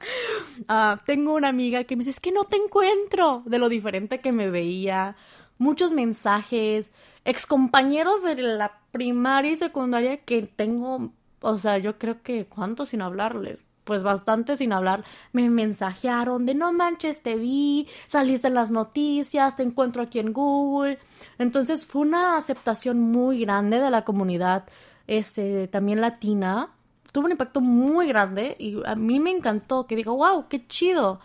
Uh, 0.67 0.97
tengo 1.05 1.35
una 1.35 1.47
amiga 1.47 1.85
que 1.85 1.95
me 1.95 2.01
dice, 2.01 2.11
es 2.11 2.19
que 2.19 2.33
no 2.33 2.43
te 2.43 2.57
encuentro 2.57 3.43
de 3.45 3.59
lo 3.59 3.69
diferente 3.69 4.19
que 4.19 4.33
me 4.33 4.49
veía. 4.49 5.15
Muchos 5.57 5.93
mensajes, 5.93 6.91
excompañeros 7.23 8.23
de 8.23 8.35
la 8.41 8.81
primaria 8.91 9.51
y 9.51 9.55
secundaria 9.55 10.17
que 10.17 10.41
tengo, 10.47 11.13
o 11.39 11.57
sea, 11.57 11.77
yo 11.77 11.97
creo 11.97 12.21
que 12.21 12.45
cuánto 12.45 12.85
sin 12.85 13.01
hablarles 13.01 13.63
pues 13.83 14.03
bastante 14.03 14.55
sin 14.55 14.73
hablar, 14.73 15.03
me 15.31 15.49
mensajearon 15.49 16.45
de 16.45 16.55
no 16.55 16.71
manches, 16.73 17.21
te 17.21 17.35
vi, 17.35 17.87
saliste 18.07 18.47
en 18.47 18.53
las 18.53 18.71
noticias, 18.71 19.55
te 19.55 19.63
encuentro 19.63 20.01
aquí 20.01 20.19
en 20.19 20.33
Google. 20.33 20.99
Entonces 21.37 21.85
fue 21.85 22.01
una 22.03 22.37
aceptación 22.37 22.99
muy 22.99 23.41
grande 23.41 23.79
de 23.79 23.89
la 23.89 24.05
comunidad, 24.05 24.65
este, 25.07 25.67
también 25.67 26.01
latina. 26.01 26.69
Tuvo 27.11 27.25
un 27.25 27.31
impacto 27.31 27.61
muy 27.61 28.07
grande 28.07 28.55
y 28.59 28.81
a 28.85 28.95
mí 28.95 29.19
me 29.19 29.31
encantó, 29.31 29.85
que 29.85 29.95
digo, 29.95 30.15
wow, 30.15 30.47
qué 30.47 30.67
chido. 30.67 31.19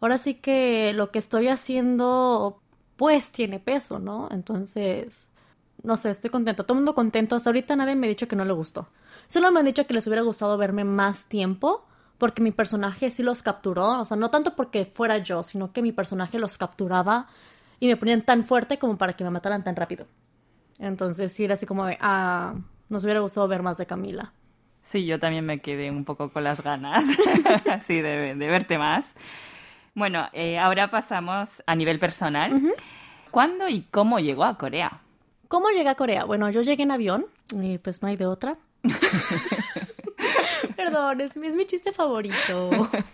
Ahora 0.00 0.18
sí 0.18 0.34
que 0.34 0.92
lo 0.94 1.10
que 1.10 1.18
estoy 1.18 1.48
haciendo, 1.48 2.60
pues 2.96 3.32
tiene 3.32 3.58
peso, 3.58 3.98
¿no? 3.98 4.28
Entonces, 4.30 5.28
no 5.82 5.96
sé, 5.96 6.10
estoy 6.10 6.30
contenta. 6.30 6.62
Todo 6.64 6.74
el 6.74 6.80
mundo 6.80 6.94
contento. 6.94 7.36
Hasta 7.36 7.50
ahorita 7.50 7.76
nadie 7.76 7.94
me 7.96 8.06
ha 8.06 8.10
dicho 8.10 8.28
que 8.28 8.36
no 8.36 8.44
le 8.44 8.52
gustó. 8.52 8.88
Solo 9.26 9.50
me 9.50 9.60
han 9.60 9.66
dicho 9.66 9.86
que 9.86 9.94
les 9.94 10.06
hubiera 10.06 10.22
gustado 10.22 10.56
verme 10.58 10.84
más 10.84 11.26
tiempo 11.26 11.84
porque 12.18 12.42
mi 12.42 12.50
personaje 12.50 13.10
sí 13.10 13.22
los 13.22 13.42
capturó, 13.42 14.00
o 14.00 14.04
sea, 14.04 14.16
no 14.16 14.30
tanto 14.30 14.54
porque 14.56 14.86
fuera 14.86 15.18
yo, 15.18 15.42
sino 15.42 15.72
que 15.72 15.82
mi 15.82 15.92
personaje 15.92 16.38
los 16.38 16.58
capturaba 16.58 17.26
y 17.80 17.88
me 17.88 17.96
ponían 17.96 18.22
tan 18.22 18.46
fuerte 18.46 18.78
como 18.78 18.96
para 18.96 19.14
que 19.14 19.24
me 19.24 19.30
mataran 19.30 19.64
tan 19.64 19.76
rápido. 19.76 20.06
Entonces 20.78 21.32
sí 21.32 21.44
era 21.44 21.54
así 21.54 21.66
como 21.66 21.86
de, 21.86 21.98
ah, 22.00 22.54
nos 22.88 23.04
hubiera 23.04 23.20
gustado 23.20 23.48
ver 23.48 23.62
más 23.62 23.78
de 23.78 23.86
Camila. 23.86 24.32
Sí, 24.82 25.04
yo 25.04 25.18
también 25.18 25.44
me 25.44 25.60
quedé 25.60 25.90
un 25.90 26.04
poco 26.04 26.30
con 26.30 26.44
las 26.44 26.62
ganas, 26.62 27.04
así 27.70 28.00
de, 28.00 28.34
de 28.34 28.46
verte 28.48 28.78
más. 28.78 29.14
Bueno, 29.94 30.28
eh, 30.34 30.58
ahora 30.58 30.90
pasamos 30.90 31.62
a 31.66 31.74
nivel 31.74 31.98
personal. 31.98 32.52
¿Cuándo 33.30 33.66
y 33.66 33.82
cómo 33.90 34.20
llegó 34.20 34.44
a 34.44 34.58
Corea? 34.58 35.00
¿Cómo 35.48 35.70
llegué 35.70 35.88
a 35.88 35.94
Corea? 35.94 36.24
Bueno, 36.24 36.50
yo 36.50 36.60
llegué 36.60 36.82
en 36.82 36.90
avión 36.90 37.26
y 37.50 37.78
pues 37.78 38.02
no 38.02 38.08
hay 38.08 38.16
de 38.16 38.26
otra. 38.26 38.58
Perdón, 40.86 41.20
es, 41.20 41.36
mi 41.36 41.66
chiste 41.66 41.92
favorito. 41.92 42.70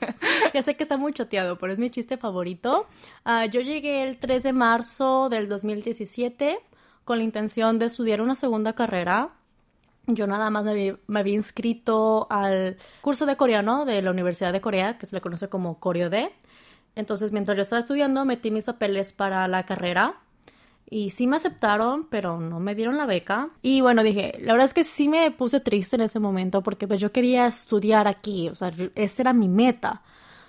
ya 0.54 0.62
sé 0.62 0.76
que 0.76 0.82
está 0.82 0.98
muy 0.98 1.14
choteado, 1.14 1.56
pero 1.56 1.72
es 1.72 1.78
mi 1.78 1.90
chiste 1.90 2.18
favorito. 2.18 2.86
Ah, 3.24 3.46
yo 3.46 3.62
llegué 3.62 4.02
el 4.02 4.18
3 4.18 4.42
de 4.42 4.52
marzo 4.52 5.30
del 5.30 5.48
2017 5.48 6.58
con 7.04 7.16
la 7.16 7.24
intención 7.24 7.78
de 7.78 7.86
estudiar 7.86 8.20
una 8.20 8.34
segunda 8.34 8.74
carrera. 8.74 9.30
Yo 10.06 10.26
nada 10.26 10.50
más 10.50 10.64
me, 10.64 10.98
había 11.14 11.34
inscrito 11.34 12.26
al 12.28 12.76
curso 13.00 13.24
de 13.24 13.36
coreano 13.36 13.86
de 13.86 14.02
la 14.02 14.10
Universidad 14.10 14.52
de 14.52 14.60
Corea, 14.60 14.98
que 14.98 15.06
se 15.06 15.16
le 15.16 15.22
conoce 15.22 15.48
como 15.48 15.80
Coreo 15.80 16.10
D. 16.10 16.30
Entonces, 16.94 17.32
mientras 17.32 17.56
yo 17.56 17.62
estaba 17.62 17.80
estudiando, 17.80 18.26
metí 18.26 18.50
mis 18.50 18.64
papeles 18.64 19.14
para 19.14 19.48
la 19.48 19.64
carrera 19.64 20.16
y 20.92 21.08
sí 21.08 21.26
me 21.26 21.37
aceptaron, 21.37 22.06
pero 22.11 22.38
no 22.38 22.61
me 22.61 22.75
dieron 22.75 22.99
la 22.99 23.06
beca. 23.06 23.49
Y 23.62 23.80
bueno, 23.80 24.02
dije, 24.02 24.38
la 24.42 24.52
verdad 24.52 24.66
es 24.66 24.75
que 24.75 24.84
sí 24.84 25.08
me 25.08 25.30
puse 25.30 25.58
triste 25.58 25.96
en 25.96 26.02
ese 26.02 26.20
momento 26.20 26.62
porque 26.62 26.87
pues 26.87 27.00
yo 27.00 27.12
quería 27.12 27.46
estudiar 27.46 28.06
aquí, 28.06 28.50
o 28.50 28.54
sea, 28.54 28.70
esa 28.94 29.22
era 29.22 29.32
mi 29.32 29.49
meta. 29.49 30.02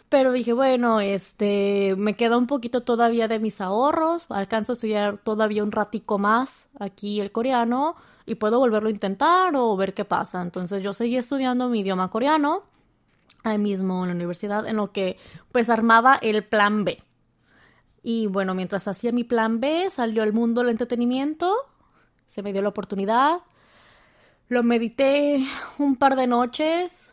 Pero 0.10 0.34
dije, 0.34 0.52
bueno, 0.52 1.00
este, 1.00 1.96
me 1.98 2.18
queda 2.18 2.38
un 2.38 2.48
poquito 2.48 2.84
todavía 2.84 3.30
de 3.30 3.40
mis 3.40 3.62
ahorros, 3.62 4.26
alcanzo 4.28 4.74
a 4.74 4.76
estudiar 4.76 5.18
todavía 5.18 5.64
un 5.64 5.72
ratico 5.72 6.20
más 6.20 6.68
aquí 6.78 7.22
el 7.22 7.32
coreano 7.32 7.96
y 8.26 8.36
puedo 8.36 8.60
volverlo 8.60 8.90
a 8.90 8.92
intentar 8.92 9.56
o 9.56 9.78
ver 9.78 9.94
qué 9.94 10.04
pasa. 10.04 10.42
Entonces 10.42 10.84
yo 10.84 10.92
seguí 10.92 11.16
estudiando 11.16 11.70
mi 11.70 11.80
idioma 11.80 12.12
coreano 12.12 12.64
ahí 13.46 13.58
mismo 13.58 14.04
en 14.04 14.10
la 14.10 14.16
universidad, 14.16 14.68
en 14.68 14.76
lo 14.76 14.92
que 14.92 15.16
pues 15.54 15.70
armaba 15.70 16.20
el 16.22 16.44
plan 16.44 16.84
B. 16.84 17.02
Y 18.04 18.28
bueno, 18.28 18.54
mientras 18.54 18.88
hacía 18.88 19.14
mi 19.14 19.24
plan 19.24 19.62
B, 19.62 19.90
salió 19.90 20.24
el 20.24 20.34
mundo 20.34 20.62
del 20.62 20.72
entretenimiento, 20.72 21.56
se 22.26 22.44
me 22.44 22.52
dio 22.52 22.62
la 22.62 22.70
oportunidad, 22.70 23.40
lo 24.50 24.62
medité 24.62 25.46
un 25.80 25.96
par 25.96 26.18
de 26.18 26.28
noches 26.28 27.12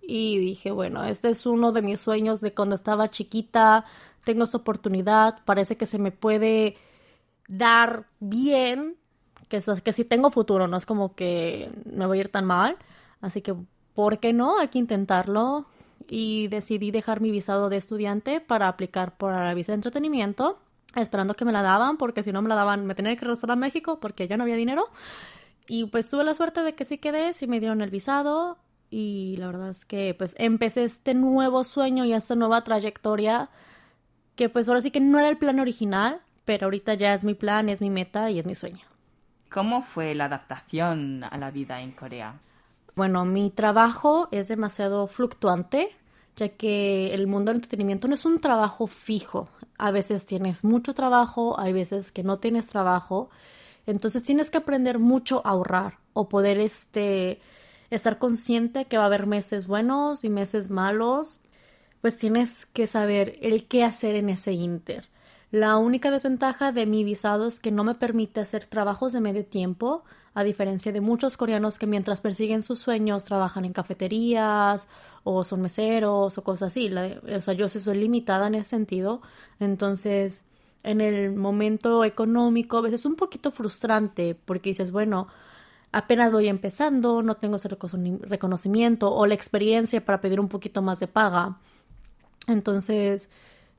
y 0.00 0.38
dije, 0.38 0.70
bueno, 0.70 1.04
este 1.04 1.28
es 1.28 1.44
uno 1.44 1.72
de 1.72 1.82
mis 1.82 2.00
sueños 2.00 2.40
de 2.40 2.54
cuando 2.54 2.74
estaba 2.74 3.10
chiquita, 3.10 3.84
tengo 4.24 4.44
esa 4.44 4.58
oportunidad, 4.58 5.44
parece 5.44 5.76
que 5.76 5.86
se 5.86 5.98
me 5.98 6.10
puede 6.10 6.76
dar 7.46 8.06
bien, 8.18 8.96
que, 9.48 9.60
que 9.84 9.92
si 9.92 10.04
tengo 10.04 10.30
futuro, 10.30 10.68
no 10.68 10.76
es 10.76 10.86
como 10.86 11.14
que 11.14 11.70
me 11.84 12.06
voy 12.06 12.18
a 12.18 12.20
ir 12.22 12.30
tan 12.30 12.46
mal, 12.46 12.78
así 13.20 13.42
que 13.42 13.54
¿por 13.94 14.20
qué 14.20 14.32
no? 14.32 14.58
Hay 14.58 14.68
que 14.68 14.78
intentarlo. 14.78 15.66
Y 16.12 16.48
decidí 16.48 16.90
dejar 16.90 17.20
mi 17.20 17.30
visado 17.30 17.68
de 17.68 17.76
estudiante 17.76 18.40
para 18.40 18.66
aplicar 18.66 19.16
por 19.16 19.32
la 19.32 19.54
visa 19.54 19.70
de 19.70 19.76
entretenimiento, 19.76 20.58
esperando 20.96 21.34
que 21.34 21.44
me 21.44 21.52
la 21.52 21.62
daban, 21.62 21.98
porque 21.98 22.24
si 22.24 22.32
no 22.32 22.42
me 22.42 22.48
la 22.48 22.56
daban 22.56 22.84
me 22.84 22.96
tenía 22.96 23.14
que 23.14 23.24
regresar 23.24 23.52
a 23.52 23.56
México 23.56 24.00
porque 24.00 24.26
ya 24.26 24.36
no 24.36 24.42
había 24.42 24.56
dinero. 24.56 24.86
Y 25.68 25.86
pues 25.86 26.08
tuve 26.08 26.24
la 26.24 26.34
suerte 26.34 26.64
de 26.64 26.74
que 26.74 26.84
sí 26.84 26.98
quedé, 26.98 27.32
sí 27.32 27.46
me 27.46 27.60
dieron 27.60 27.80
el 27.80 27.90
visado 27.90 28.58
y 28.90 29.36
la 29.38 29.46
verdad 29.46 29.70
es 29.70 29.84
que 29.84 30.14
pues 30.14 30.34
empecé 30.36 30.82
este 30.82 31.14
nuevo 31.14 31.62
sueño 31.62 32.04
y 32.04 32.12
esta 32.12 32.34
nueva 32.34 32.64
trayectoria 32.64 33.48
que 34.34 34.48
pues 34.48 34.68
ahora 34.68 34.80
sí 34.80 34.90
que 34.90 35.00
no 35.00 35.18
era 35.18 35.28
el 35.28 35.38
plan 35.38 35.60
original, 35.60 36.20
pero 36.44 36.66
ahorita 36.66 36.94
ya 36.94 37.14
es 37.14 37.22
mi 37.22 37.34
plan, 37.34 37.68
es 37.68 37.80
mi 37.80 37.90
meta 37.90 38.30
y 38.30 38.40
es 38.40 38.46
mi 38.46 38.56
sueño. 38.56 38.84
¿Cómo 39.48 39.82
fue 39.82 40.14
la 40.14 40.24
adaptación 40.24 41.24
a 41.24 41.36
la 41.38 41.50
vida 41.50 41.80
en 41.80 41.92
Corea? 41.92 42.34
Bueno, 42.96 43.24
mi 43.24 43.50
trabajo 43.50 44.28
es 44.32 44.48
demasiado 44.48 45.06
fluctuante, 45.06 45.90
ya 46.36 46.48
que 46.50 47.14
el 47.14 47.26
mundo 47.26 47.50
del 47.50 47.58
entretenimiento 47.58 48.08
no 48.08 48.14
es 48.14 48.24
un 48.24 48.40
trabajo 48.40 48.86
fijo. 48.86 49.48
A 49.78 49.90
veces 49.90 50.26
tienes 50.26 50.64
mucho 50.64 50.94
trabajo, 50.94 51.58
hay 51.58 51.72
veces 51.72 52.12
que 52.12 52.22
no 52.22 52.38
tienes 52.38 52.66
trabajo. 52.66 53.30
Entonces 53.86 54.22
tienes 54.22 54.50
que 54.50 54.58
aprender 54.58 54.98
mucho 54.98 55.42
a 55.46 55.50
ahorrar 55.50 55.98
o 56.12 56.28
poder 56.28 56.58
este, 56.58 57.40
estar 57.90 58.18
consciente 58.18 58.86
que 58.86 58.98
va 58.98 59.04
a 59.04 59.06
haber 59.06 59.26
meses 59.26 59.66
buenos 59.66 60.24
y 60.24 60.28
meses 60.30 60.70
malos. 60.70 61.40
Pues 62.00 62.16
tienes 62.16 62.66
que 62.66 62.86
saber 62.86 63.38
el 63.42 63.66
qué 63.68 63.84
hacer 63.84 64.14
en 64.16 64.30
ese 64.30 64.52
inter. 64.52 65.08
La 65.50 65.76
única 65.78 66.10
desventaja 66.10 66.72
de 66.72 66.86
mi 66.86 67.02
visado 67.04 67.46
es 67.46 67.58
que 67.58 67.72
no 67.72 67.82
me 67.84 67.94
permite 67.94 68.40
hacer 68.40 68.66
trabajos 68.66 69.12
de 69.12 69.20
medio 69.20 69.44
tiempo, 69.44 70.04
a 70.34 70.44
diferencia 70.44 70.92
de 70.92 71.00
muchos 71.00 71.36
coreanos 71.36 71.78
que 71.78 71.86
mientras 71.86 72.20
persiguen 72.20 72.62
sus 72.62 72.78
sueños 72.78 73.24
trabajan 73.24 73.64
en 73.64 73.72
cafeterías 73.72 74.86
o 75.24 75.42
son 75.44 75.62
meseros 75.62 76.38
o 76.38 76.44
cosas 76.44 76.68
así. 76.68 76.90
o 76.92 77.40
sea, 77.40 77.54
yo 77.54 77.68
soy 77.68 77.98
limitada 77.98 78.46
en 78.46 78.54
ese 78.54 78.70
sentido. 78.70 79.22
Entonces, 79.58 80.44
en 80.82 81.00
el 81.00 81.34
momento 81.34 82.04
económico, 82.04 82.78
a 82.78 82.82
veces 82.82 83.00
es 83.00 83.06
un 83.06 83.16
poquito 83.16 83.50
frustrante 83.50 84.34
porque 84.34 84.70
dices, 84.70 84.92
bueno, 84.92 85.28
apenas 85.92 86.32
voy 86.32 86.48
empezando, 86.48 87.22
no 87.22 87.36
tengo 87.36 87.56
ese 87.56 87.68
reconocimiento 87.68 89.12
o 89.14 89.26
la 89.26 89.34
experiencia 89.34 90.04
para 90.04 90.20
pedir 90.20 90.40
un 90.40 90.48
poquito 90.48 90.82
más 90.82 91.00
de 91.00 91.08
paga. 91.08 91.58
Entonces, 92.46 93.28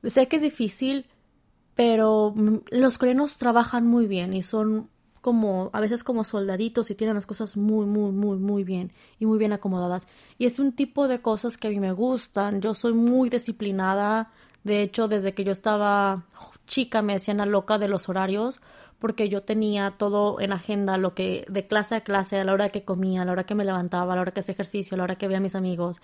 sé 0.03 0.27
que 0.27 0.35
es 0.35 0.41
difícil, 0.41 1.05
pero 1.75 2.33
los 2.69 2.97
coreanos 2.97 3.37
trabajan 3.37 3.87
muy 3.87 4.05
bien 4.07 4.33
y 4.33 4.43
son 4.43 4.89
como 5.21 5.69
a 5.73 5.79
veces 5.79 6.03
como 6.03 6.23
soldaditos 6.23 6.91
y 6.91 6.95
tienen 6.95 7.15
las 7.15 7.25
cosas 7.25 7.55
muy, 7.55 7.85
muy, 7.85 8.11
muy, 8.11 8.37
muy 8.37 8.63
bien 8.63 8.91
y 9.19 9.25
muy 9.25 9.37
bien 9.37 9.53
acomodadas. 9.53 10.07
Y 10.37 10.45
es 10.45 10.59
un 10.59 10.73
tipo 10.73 11.07
de 11.07 11.21
cosas 11.21 11.57
que 11.57 11.67
a 11.67 11.71
mí 11.71 11.79
me 11.79 11.91
gustan. 11.91 12.61
Yo 12.61 12.73
soy 12.73 12.93
muy 12.93 13.29
disciplinada. 13.29 14.31
De 14.63 14.81
hecho, 14.81 15.07
desde 15.07 15.33
que 15.33 15.43
yo 15.43 15.51
estaba 15.51 16.25
chica 16.67 17.01
me 17.01 17.13
decían 17.13 17.37
la 17.37 17.45
loca 17.45 17.77
de 17.77 17.87
los 17.87 18.09
horarios 18.09 18.61
porque 18.99 19.29
yo 19.29 19.41
tenía 19.41 19.91
todo 19.91 20.39
en 20.39 20.53
agenda, 20.53 20.97
lo 20.97 21.15
que 21.15 21.45
de 21.49 21.65
clase 21.67 21.95
a 21.95 22.01
clase, 22.01 22.39
a 22.39 22.43
la 22.43 22.53
hora 22.53 22.69
que 22.69 22.83
comía, 22.83 23.23
a 23.23 23.25
la 23.25 23.31
hora 23.31 23.45
que 23.45 23.55
me 23.55 23.65
levantaba, 23.65 24.13
a 24.13 24.15
la 24.15 24.21
hora 24.21 24.31
que 24.31 24.41
hacía 24.41 24.53
ejercicio, 24.53 24.93
a 24.93 24.97
la 24.99 25.03
hora 25.03 25.15
que 25.15 25.27
veía 25.27 25.39
a 25.39 25.41
mis 25.41 25.55
amigos, 25.55 26.01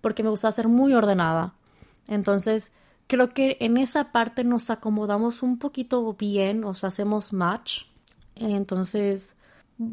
porque 0.00 0.22
me 0.22 0.30
gustaba 0.30 0.52
ser 0.52 0.68
muy 0.68 0.94
ordenada. 0.94 1.54
Entonces, 2.06 2.72
creo 3.08 3.30
que 3.34 3.56
en 3.58 3.76
esa 3.76 4.12
parte 4.12 4.44
nos 4.44 4.70
acomodamos 4.70 5.42
un 5.42 5.58
poquito 5.58 6.14
bien, 6.14 6.62
o 6.62 6.70
hacemos 6.70 7.32
match 7.32 7.89
entonces, 8.40 9.34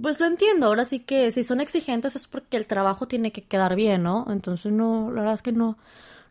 pues 0.01 0.19
lo 0.19 0.25
entiendo. 0.25 0.67
Ahora 0.67 0.85
sí 0.85 0.99
que 0.99 1.31
si 1.31 1.43
son 1.43 1.61
exigentes 1.61 2.15
es 2.15 2.27
porque 2.27 2.57
el 2.57 2.65
trabajo 2.67 3.07
tiene 3.07 3.31
que 3.31 3.43
quedar 3.43 3.75
bien, 3.75 4.03
¿no? 4.03 4.25
Entonces, 4.29 4.71
no, 4.71 5.11
la 5.11 5.21
verdad 5.21 5.35
es 5.35 5.41
que 5.41 5.51
no, 5.51 5.77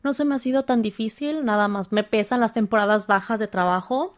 no 0.02 0.12
se 0.12 0.24
me 0.24 0.34
ha 0.34 0.38
sido 0.38 0.64
tan 0.64 0.82
difícil. 0.82 1.44
Nada 1.44 1.68
más 1.68 1.92
me 1.92 2.04
pesan 2.04 2.40
las 2.40 2.52
temporadas 2.52 3.06
bajas 3.06 3.40
de 3.40 3.48
trabajo. 3.48 4.14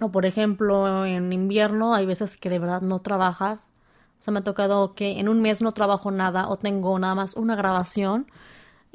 O 0.00 0.10
por 0.10 0.26
ejemplo, 0.26 1.04
en 1.04 1.32
invierno 1.32 1.94
hay 1.94 2.06
veces 2.06 2.36
que 2.36 2.50
de 2.50 2.58
verdad 2.58 2.82
no 2.82 3.00
trabajas. 3.00 3.70
O 4.18 4.22
sea, 4.22 4.32
me 4.32 4.40
ha 4.40 4.44
tocado 4.44 4.94
que 4.94 5.18
en 5.18 5.28
un 5.28 5.42
mes 5.42 5.62
no 5.62 5.72
trabajo 5.72 6.10
nada 6.10 6.48
o 6.48 6.58
tengo 6.58 6.98
nada 6.98 7.14
más 7.14 7.36
una 7.36 7.56
grabación 7.56 8.26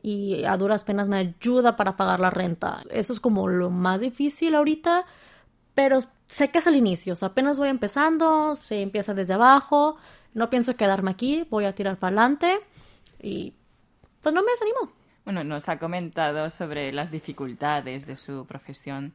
y 0.02 0.44
a 0.46 0.56
duras 0.58 0.84
penas 0.84 1.10
me 1.10 1.18
ayuda 1.18 1.76
para 1.76 1.96
pagar 1.98 2.20
la 2.20 2.30
renta. 2.30 2.82
Eso 2.92 3.14
es 3.14 3.20
como 3.20 3.48
lo 3.48 3.72
más 3.72 4.02
difícil 4.02 4.54
ahorita, 4.54 5.06
pero 5.74 5.98
sé 6.28 6.50
que 6.52 6.60
es 6.60 6.68
el 6.68 6.76
inicio, 6.76 7.14
o 7.14 7.16
sea, 7.16 7.30
apenas 7.30 7.58
voy 7.58 7.70
empezando, 7.70 8.56
se 8.56 8.82
empieza 8.82 9.14
desde 9.14 9.34
abajo, 9.34 9.98
no 10.34 10.50
pienso 10.50 10.76
quedarme 10.76 11.12
aquí, 11.12 11.48
voy 11.50 11.66
a 11.66 11.74
tirar 11.74 11.98
para 11.98 12.18
adelante 12.18 12.60
y 13.22 13.54
pues 14.22 14.34
no 14.34 14.44
me 14.44 14.52
desanimo. 14.52 14.92
Bueno, 15.24 15.44
nos 15.44 15.68
ha 15.70 15.80
comentado 15.80 16.50
sobre 16.50 16.92
las 16.92 17.10
dificultades 17.10 18.06
de 18.06 18.16
su 18.16 18.46
profesión. 18.46 19.14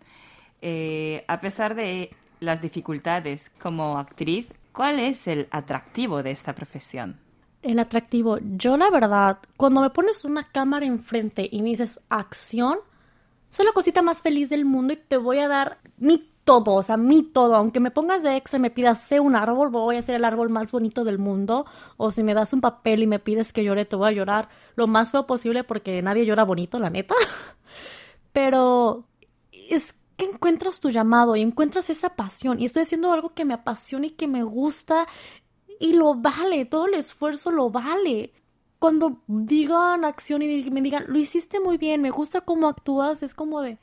Eh, 0.61 1.25
a 1.29 1.41
pesar 1.41 1.75
de 1.75 2.11
las 2.41 2.61
dificultades 2.61 3.51
como 3.61 3.99
actriz, 3.99 4.49
¿cuál 4.73 4.99
es 4.99 5.29
el 5.29 5.47
atractivo 5.51 6.23
de 6.23 6.33
esta 6.33 6.55
profesión? 6.55 7.21
El 7.63 7.79
atractivo, 7.79 8.39
yo 8.57 8.77
la 8.77 8.91
verdad, 8.91 9.39
cuando 9.57 9.83
me 9.83 9.91
pones 9.91 10.25
una 10.25 10.45
cámara 10.45 10.87
enfrente 10.87 11.49
y 11.51 11.63
me 11.63 11.71
dices 11.71 12.01
acción, 12.09 12.79
soy 13.51 13.67
la 13.67 13.73
cosita 13.73 14.01
más 14.01 14.23
feliz 14.23 14.49
del 14.49 14.65
mundo 14.65 14.95
y 14.95 14.97
te 14.97 15.17
voy 15.17 15.39
a 15.39 15.49
dar 15.49 15.79
mi 15.99 16.31
todo, 16.51 16.75
o 16.75 16.83
sea, 16.83 16.97
mi 16.97 17.23
todo. 17.23 17.55
Aunque 17.55 17.79
me 17.79 17.93
pongas 17.93 18.25
de 18.25 18.37
extra 18.37 18.59
y 18.59 18.61
me 18.63 18.71
pidas 18.71 19.01
sé 19.01 19.21
un 19.21 19.37
árbol, 19.37 19.69
voy 19.69 19.95
a 19.95 20.03
ser 20.03 20.17
el 20.17 20.25
árbol 20.25 20.49
más 20.51 20.73
bonito 20.73 21.05
del 21.05 21.19
mundo. 21.19 21.65
O 21.97 22.11
si 22.11 22.25
me 22.25 22.35
das 22.35 22.53
un 22.53 22.61
papel 22.61 23.05
y 23.05 23.07
me 23.07 23.21
pides 23.21 23.53
que 23.53 23.63
llore, 23.63 23.85
te 23.85 23.95
voy 23.95 24.09
a 24.09 24.13
llorar 24.13 24.49
lo 24.75 24.89
más 24.89 25.13
feo 25.13 25.29
posible 25.29 25.63
porque 25.63 26.03
nadie 26.03 26.27
llora 26.27 26.43
bonito, 26.43 26.81
la 26.81 26.91
neta. 26.91 27.15
Pero 28.33 29.05
es 29.53 29.95
que 30.17 30.25
encuentras 30.25 30.81
tu 30.81 30.91
llamado 30.91 31.37
y 31.37 31.41
encuentras 31.41 31.89
esa 31.89 32.17
pasión. 32.17 32.61
Y 32.61 32.65
estoy 32.65 32.83
haciendo 32.83 33.13
algo 33.13 33.33
que 33.33 33.45
me 33.45 33.55
apasiona 33.55 34.07
y 34.07 34.11
que 34.11 34.27
me 34.27 34.43
gusta 34.43 35.07
y 35.79 35.93
lo 35.93 36.17
vale, 36.17 36.65
todo 36.65 36.87
el 36.87 36.95
esfuerzo 36.95 37.53
lo 37.53 37.71
vale. 37.71 38.33
Cuando 38.81 39.23
digan 39.29 40.05
acción 40.05 40.43
y 40.43 40.69
me 40.69 40.81
digan, 40.81 41.05
lo 41.07 41.17
hiciste 41.17 41.61
muy 41.61 41.77
bien, 41.77 42.03
me 42.03 42.11
gusta 42.11 42.41
cómo 42.41 42.67
actúas, 42.67 43.23
es 43.23 43.35
como 43.35 43.61
de, 43.61 43.79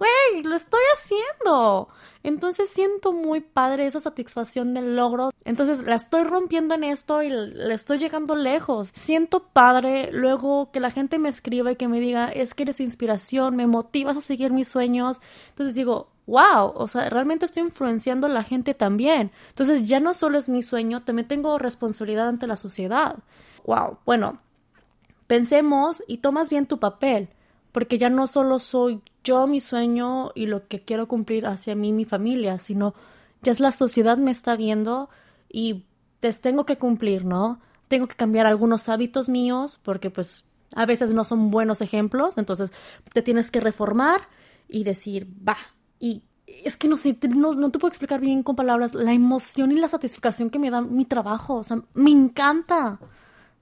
güey, 0.00 0.42
lo 0.42 0.56
estoy 0.56 0.80
haciendo. 0.94 1.88
Entonces 2.22 2.68
siento 2.70 3.12
muy 3.12 3.40
padre 3.40 3.86
esa 3.86 4.00
satisfacción 4.00 4.74
del 4.74 4.96
logro. 4.96 5.30
Entonces 5.44 5.82
la 5.84 5.94
estoy 5.94 6.24
rompiendo 6.24 6.74
en 6.74 6.84
esto 6.84 7.22
y 7.22 7.30
le 7.30 7.72
estoy 7.72 7.98
llegando 7.98 8.34
lejos. 8.34 8.90
Siento 8.94 9.44
padre 9.52 10.10
luego 10.12 10.70
que 10.70 10.80
la 10.80 10.90
gente 10.90 11.18
me 11.18 11.28
escriba 11.28 11.72
y 11.72 11.76
que 11.76 11.88
me 11.88 12.00
diga, 12.00 12.28
es 12.28 12.54
que 12.54 12.64
eres 12.64 12.80
inspiración, 12.80 13.56
me 13.56 13.66
motivas 13.66 14.16
a 14.16 14.20
seguir 14.20 14.52
mis 14.52 14.68
sueños. 14.68 15.20
Entonces 15.50 15.74
digo, 15.74 16.10
wow, 16.26 16.72
o 16.74 16.88
sea, 16.88 17.08
realmente 17.08 17.44
estoy 17.46 17.62
influenciando 17.62 18.26
a 18.26 18.30
la 18.30 18.42
gente 18.42 18.74
también. 18.74 19.30
Entonces 19.48 19.86
ya 19.86 20.00
no 20.00 20.12
solo 20.12 20.38
es 20.38 20.48
mi 20.48 20.62
sueño, 20.62 21.02
también 21.02 21.28
tengo 21.28 21.58
responsabilidad 21.58 22.28
ante 22.28 22.46
la 22.46 22.56
sociedad. 22.56 23.16
Wow, 23.64 23.98
bueno, 24.04 24.40
pensemos 25.26 26.02
y 26.06 26.18
tomas 26.18 26.50
bien 26.50 26.66
tu 26.66 26.78
papel 26.78 27.30
porque 27.72 27.98
ya 27.98 28.10
no 28.10 28.26
solo 28.26 28.58
soy 28.58 29.00
yo 29.24 29.46
mi 29.46 29.60
sueño 29.60 30.32
y 30.34 30.46
lo 30.46 30.66
que 30.68 30.82
quiero 30.84 31.08
cumplir 31.08 31.46
hacia 31.46 31.74
mí 31.74 31.88
y 31.88 31.92
mi 31.92 32.04
familia, 32.04 32.58
sino 32.58 32.94
ya 33.42 33.52
es 33.52 33.60
la 33.60 33.72
sociedad 33.72 34.18
me 34.18 34.30
está 34.30 34.56
viendo 34.56 35.08
y 35.48 35.84
les 36.22 36.40
tengo 36.40 36.66
que 36.66 36.78
cumplir, 36.78 37.24
¿no? 37.24 37.60
Tengo 37.88 38.06
que 38.06 38.16
cambiar 38.16 38.46
algunos 38.46 38.88
hábitos 38.88 39.28
míos 39.28 39.80
porque 39.82 40.10
pues 40.10 40.44
a 40.74 40.86
veces 40.86 41.12
no 41.12 41.24
son 41.24 41.50
buenos 41.50 41.80
ejemplos, 41.80 42.38
entonces 42.38 42.72
te 43.12 43.22
tienes 43.22 43.50
que 43.50 43.60
reformar 43.60 44.20
y 44.68 44.84
decir, 44.84 45.28
va, 45.46 45.56
y 45.98 46.22
es 46.46 46.76
que 46.76 46.88
no 46.88 46.96
sé, 46.96 47.18
no, 47.34 47.54
no, 47.54 47.70
te 47.70 47.78
puedo 47.78 47.90
explicar 47.90 48.20
bien 48.20 48.42
con 48.42 48.56
palabras 48.56 48.94
la 48.94 49.12
emoción 49.12 49.72
y 49.72 49.76
la 49.76 49.88
satisfacción 49.88 50.50
que 50.50 50.58
me 50.58 50.70
da 50.70 50.80
mi 50.80 51.04
trabajo, 51.04 51.56
o 51.56 51.64
sea, 51.64 51.82
me 51.94 52.10
encanta. 52.10 52.98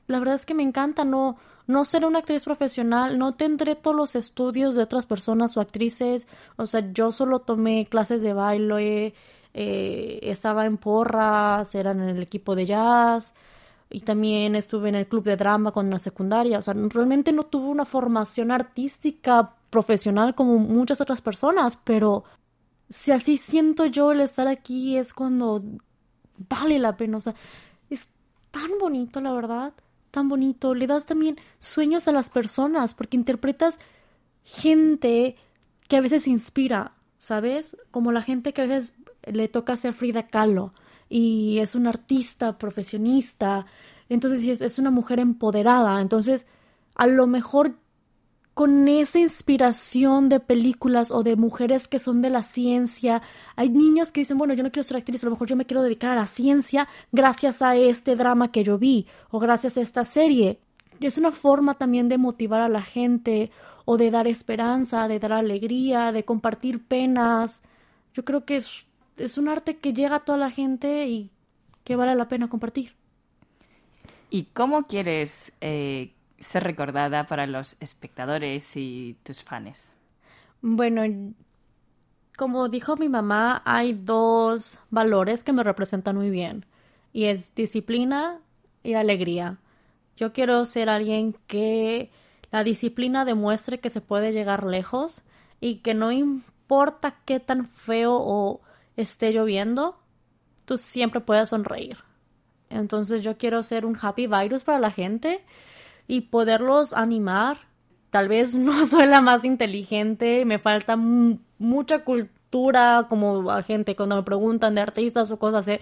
La 0.06 0.18
verdad 0.18 0.34
es 0.34 0.46
que 0.46 0.54
me 0.54 0.62
encanta, 0.62 1.04
no, 1.04 1.36
no 1.68 1.84
seré 1.84 2.06
una 2.06 2.20
actriz 2.20 2.44
profesional, 2.44 3.18
no 3.18 3.34
tendré 3.34 3.76
todos 3.76 3.94
los 3.94 4.16
estudios 4.16 4.75
de 4.75 4.82
otras 4.82 5.04
personas 5.04 5.56
o 5.56 5.60
actrices, 5.60 6.26
o 6.56 6.66
sea, 6.66 6.92
yo 6.92 7.12
solo 7.12 7.40
tomé 7.40 7.87
clases 7.87 8.22
de 8.22 8.32
baile, 8.32 9.14
eh, 9.52 10.18
estaba 10.22 10.64
en 10.64 10.78
porras, 10.78 11.75
era 11.75 11.90
en 11.90 12.00
el 12.00 12.22
equipo 12.22 12.54
de 12.54 12.64
jazz 12.64 13.34
y 13.90 14.00
también 14.00 14.56
estuve 14.56 14.88
en 14.88 14.94
el 14.94 15.06
club 15.06 15.25
de 15.25 15.37
drama 15.37 15.70
con 15.72 15.90
la 15.90 15.98
secundaria, 15.98 16.58
o 16.58 16.62
sea, 16.62 16.72
realmente 16.75 17.32
no 17.32 17.44
tuve 17.44 17.68
una 17.68 17.84
formación 17.84 18.50
artística 18.50 19.54
profesional 19.68 20.34
como 20.34 20.56
muchas 20.56 21.02
otras 21.02 21.20
personas, 21.20 21.78
pero 21.84 22.25
si 22.88 23.12
así 23.12 23.37
siento 23.37 23.84
yo 23.84 24.12
el 24.12 24.22
estar 24.22 24.48
aquí 24.48 24.96
es 24.96 25.12
cuando 25.12 25.60
vale 26.48 26.78
la 26.78 26.96
pena, 26.96 27.18
o 27.18 27.20
sea, 27.20 27.34
es 27.90 28.08
tan 28.50 28.70
bonito, 28.80 29.20
la 29.20 29.32
verdad 29.32 29.75
tan 30.10 30.28
bonito, 30.28 30.74
le 30.74 30.86
das 30.86 31.06
también 31.06 31.36
sueños 31.58 32.08
a 32.08 32.12
las 32.12 32.30
personas, 32.30 32.94
porque 32.94 33.16
interpretas 33.16 33.78
gente 34.44 35.36
que 35.88 35.96
a 35.96 36.00
veces 36.00 36.26
inspira, 36.26 36.92
¿sabes? 37.18 37.76
Como 37.90 38.12
la 38.12 38.22
gente 38.22 38.52
que 38.52 38.62
a 38.62 38.66
veces 38.66 38.94
le 39.24 39.48
toca 39.48 39.76
ser 39.76 39.94
Frida 39.94 40.26
Kahlo 40.26 40.72
y 41.08 41.58
es 41.58 41.74
una 41.74 41.90
artista 41.90 42.58
profesionista, 42.58 43.66
entonces 44.08 44.44
es, 44.44 44.60
es 44.60 44.78
una 44.78 44.90
mujer 44.90 45.20
empoderada, 45.20 46.00
entonces 46.00 46.46
a 46.94 47.06
lo 47.06 47.26
mejor 47.26 47.76
con 48.58 48.88
esa 48.88 49.20
inspiración 49.20 50.28
de 50.28 50.40
películas 50.40 51.12
o 51.12 51.22
de 51.22 51.36
mujeres 51.36 51.86
que 51.86 52.00
son 52.00 52.22
de 52.22 52.28
la 52.28 52.42
ciencia. 52.42 53.22
Hay 53.54 53.68
niños 53.68 54.10
que 54.10 54.22
dicen, 54.22 54.36
bueno, 54.36 54.52
yo 54.52 54.64
no 54.64 54.72
quiero 54.72 54.82
ser 54.82 54.96
actriz, 54.96 55.22
a 55.22 55.26
lo 55.26 55.30
mejor 55.30 55.46
yo 55.46 55.54
me 55.54 55.64
quiero 55.64 55.84
dedicar 55.84 56.10
a 56.10 56.16
la 56.16 56.26
ciencia 56.26 56.88
gracias 57.12 57.62
a 57.62 57.76
este 57.76 58.16
drama 58.16 58.50
que 58.50 58.64
yo 58.64 58.76
vi 58.76 59.06
o 59.30 59.38
gracias 59.38 59.78
a 59.78 59.80
esta 59.80 60.02
serie. 60.02 60.58
Es 60.98 61.18
una 61.18 61.30
forma 61.30 61.74
también 61.74 62.08
de 62.08 62.18
motivar 62.18 62.60
a 62.60 62.68
la 62.68 62.82
gente 62.82 63.52
o 63.84 63.96
de 63.96 64.10
dar 64.10 64.26
esperanza, 64.26 65.06
de 65.06 65.20
dar 65.20 65.34
alegría, 65.34 66.10
de 66.10 66.24
compartir 66.24 66.84
penas. 66.84 67.62
Yo 68.12 68.24
creo 68.24 68.44
que 68.44 68.56
es, 68.56 68.88
es 69.18 69.38
un 69.38 69.48
arte 69.48 69.76
que 69.76 69.92
llega 69.92 70.16
a 70.16 70.24
toda 70.24 70.36
la 70.36 70.50
gente 70.50 71.06
y 71.06 71.30
que 71.84 71.94
vale 71.94 72.16
la 72.16 72.26
pena 72.26 72.48
compartir. 72.48 72.96
¿Y 74.30 74.46
cómo 74.52 74.88
quieres 74.88 75.52
eh, 75.60 76.10
ser 76.40 76.64
recordada 76.64 77.26
para 77.26 77.47
los 77.47 77.76
espectadores 77.80 78.76
y 78.76 79.16
tus 79.23 79.42
fans? 79.42 79.92
Bueno, 80.61 81.33
como 82.37 82.68
dijo 82.68 82.97
mi 82.97 83.09
mamá, 83.09 83.62
hay 83.64 83.92
dos 83.92 84.79
valores 84.90 85.44
que 85.44 85.53
me 85.53 85.62
representan 85.62 86.16
muy 86.16 86.31
bien 86.31 86.66
y 87.12 87.24
es 87.24 87.55
disciplina 87.55 88.40
y 88.83 88.94
alegría. 88.94 89.59
Yo 90.16 90.33
quiero 90.33 90.64
ser 90.64 90.88
alguien 90.88 91.37
que 91.46 92.11
la 92.51 92.64
disciplina 92.64 93.24
demuestre 93.24 93.81
que 93.81 93.90
se 93.90 94.01
puede 94.01 94.33
llegar 94.33 94.64
lejos 94.64 95.22
y 95.61 95.77
que 95.77 95.94
no 95.94 96.12
importa 96.12 97.16
qué 97.24 97.40
tan 97.40 97.66
feo 97.66 98.16
o 98.16 98.61
esté 98.96 99.33
lloviendo, 99.33 99.98
tú 100.64 100.79
siempre 100.79 101.20
puedes 101.20 101.48
sonreír. 101.48 101.98
Entonces 102.70 103.22
yo 103.22 103.37
quiero 103.37 103.62
ser 103.62 103.87
un 103.87 103.96
happy 104.01 104.27
virus 104.27 104.64
para 104.64 104.79
la 104.79 104.90
gente 104.90 105.44
y 106.09 106.23
poderlos 106.23 106.94
animar. 106.94 107.68
Tal 108.11 108.27
vez 108.27 108.59
no 108.59 108.85
soy 108.87 109.07
la 109.07 109.21
más 109.21 109.44
inteligente, 109.44 110.44
me 110.44 110.59
falta 110.59 110.97
mucha 110.97 112.05
cultura 112.05 113.07
como 113.09 113.51
a 113.51 113.62
gente 113.62 113.94
cuando 113.94 114.16
me 114.16 114.23
preguntan 114.25 114.75
de 114.75 114.81
artistas 114.81 115.31
o 115.31 115.38
cosas 115.38 115.68
así. 115.68 115.81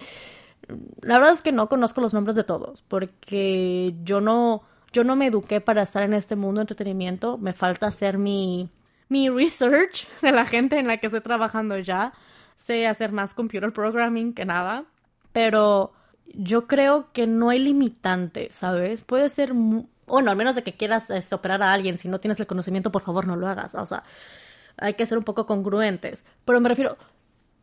La 1.01 1.17
verdad 1.17 1.33
es 1.33 1.41
que 1.41 1.53
no 1.53 1.69
conozco 1.69 2.01
los 2.01 2.13
nombres 2.13 2.35
de 2.35 2.43
todos 2.43 2.81
porque 2.81 3.95
yo 4.03 4.21
no 4.21 4.63
yo 4.91 5.03
no 5.03 5.15
me 5.15 5.27
eduqué 5.27 5.61
para 5.61 5.83
estar 5.83 6.03
en 6.03 6.13
este 6.13 6.35
mundo 6.35 6.59
de 6.59 6.63
entretenimiento, 6.63 7.37
me 7.37 7.53
falta 7.53 7.87
hacer 7.87 8.17
mi 8.17 8.69
mi 9.09 9.29
research 9.29 10.07
de 10.21 10.31
la 10.31 10.45
gente 10.45 10.77
en 10.77 10.87
la 10.87 10.97
que 10.97 11.07
estoy 11.07 11.21
trabajando 11.21 11.77
ya. 11.79 12.13
Sé 12.57 12.87
hacer 12.87 13.11
más 13.11 13.33
computer 13.35 13.71
programming 13.71 14.33
que 14.33 14.43
nada, 14.43 14.85
pero 15.31 15.93
yo 16.25 16.65
creo 16.65 17.11
que 17.13 17.27
no 17.27 17.49
hay 17.49 17.59
limitante, 17.59 18.49
¿sabes? 18.51 19.03
Puede 19.03 19.29
ser 19.29 19.53
bueno, 20.07 20.31
al 20.31 20.37
menos 20.37 20.55
de 20.55 20.63
que 20.63 20.73
quieras 20.73 21.09
este, 21.09 21.35
operar 21.35 21.61
a 21.61 21.73
alguien, 21.73 21.97
si 21.97 22.07
no 22.07 22.19
tienes 22.19 22.39
el 22.39 22.47
conocimiento, 22.47 22.91
por 22.91 23.03
favor 23.03 23.27
no 23.27 23.35
lo 23.35 23.47
hagas. 23.47 23.75
O 23.75 23.85
sea, 23.85 24.03
hay 24.77 24.93
que 24.93 25.05
ser 25.05 25.17
un 25.17 25.25
poco 25.25 25.45
congruentes. 25.45 26.23
Pero 26.45 26.61
me 26.61 26.69
refiero, 26.69 26.97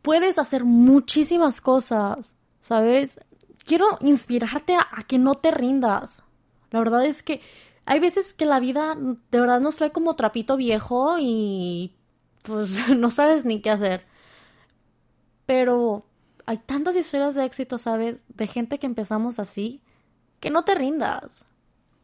puedes 0.03 0.37
hacer 0.37 0.63
muchísimas 0.63 1.59
cosas, 1.59 2.35
¿sabes? 2.59 3.19
Quiero 3.65 3.97
inspirarte 4.01 4.75
a, 4.75 5.03
que 5.07 5.17
no 5.17 5.33
te 5.33 5.49
rindas. 5.49 6.23
La 6.69 6.79
verdad 6.79 7.05
es 7.05 7.23
que 7.23 7.41
hay 7.85 7.99
veces 7.99 8.33
que 8.33 8.45
la 8.45 8.59
vida 8.59 8.95
de 8.95 9.39
verdad 9.39 9.59
nos 9.59 9.77
trae 9.77 9.91
como 9.91 10.15
trapito 10.15 10.55
viejo 10.57 11.17
y 11.19 11.95
pues 12.43 12.89
no 12.95 13.09
sabes 13.09 13.45
ni 13.45 13.61
qué 13.61 13.71
hacer. 13.71 14.05
Pero 15.47 16.05
hay 16.45 16.59
tantas 16.59 16.95
historias 16.95 17.33
de 17.33 17.45
éxito, 17.45 17.79
¿sabes? 17.79 18.21
De 18.27 18.45
gente 18.45 18.77
que 18.77 18.85
empezamos 18.85 19.39
así, 19.39 19.81
que 20.39 20.51
no 20.51 20.63
te 20.63 20.75
rindas. 20.75 21.47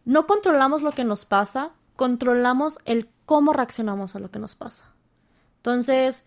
No 0.05 0.27
controlamos 0.27 0.81
lo 0.81 0.91
que 0.91 1.03
nos 1.03 1.25
pasa, 1.25 1.71
controlamos 1.95 2.79
el 2.85 3.09
cómo 3.25 3.53
reaccionamos 3.53 4.15
a 4.15 4.19
lo 4.19 4.31
que 4.31 4.39
nos 4.39 4.55
pasa. 4.55 4.85
Entonces, 5.57 6.25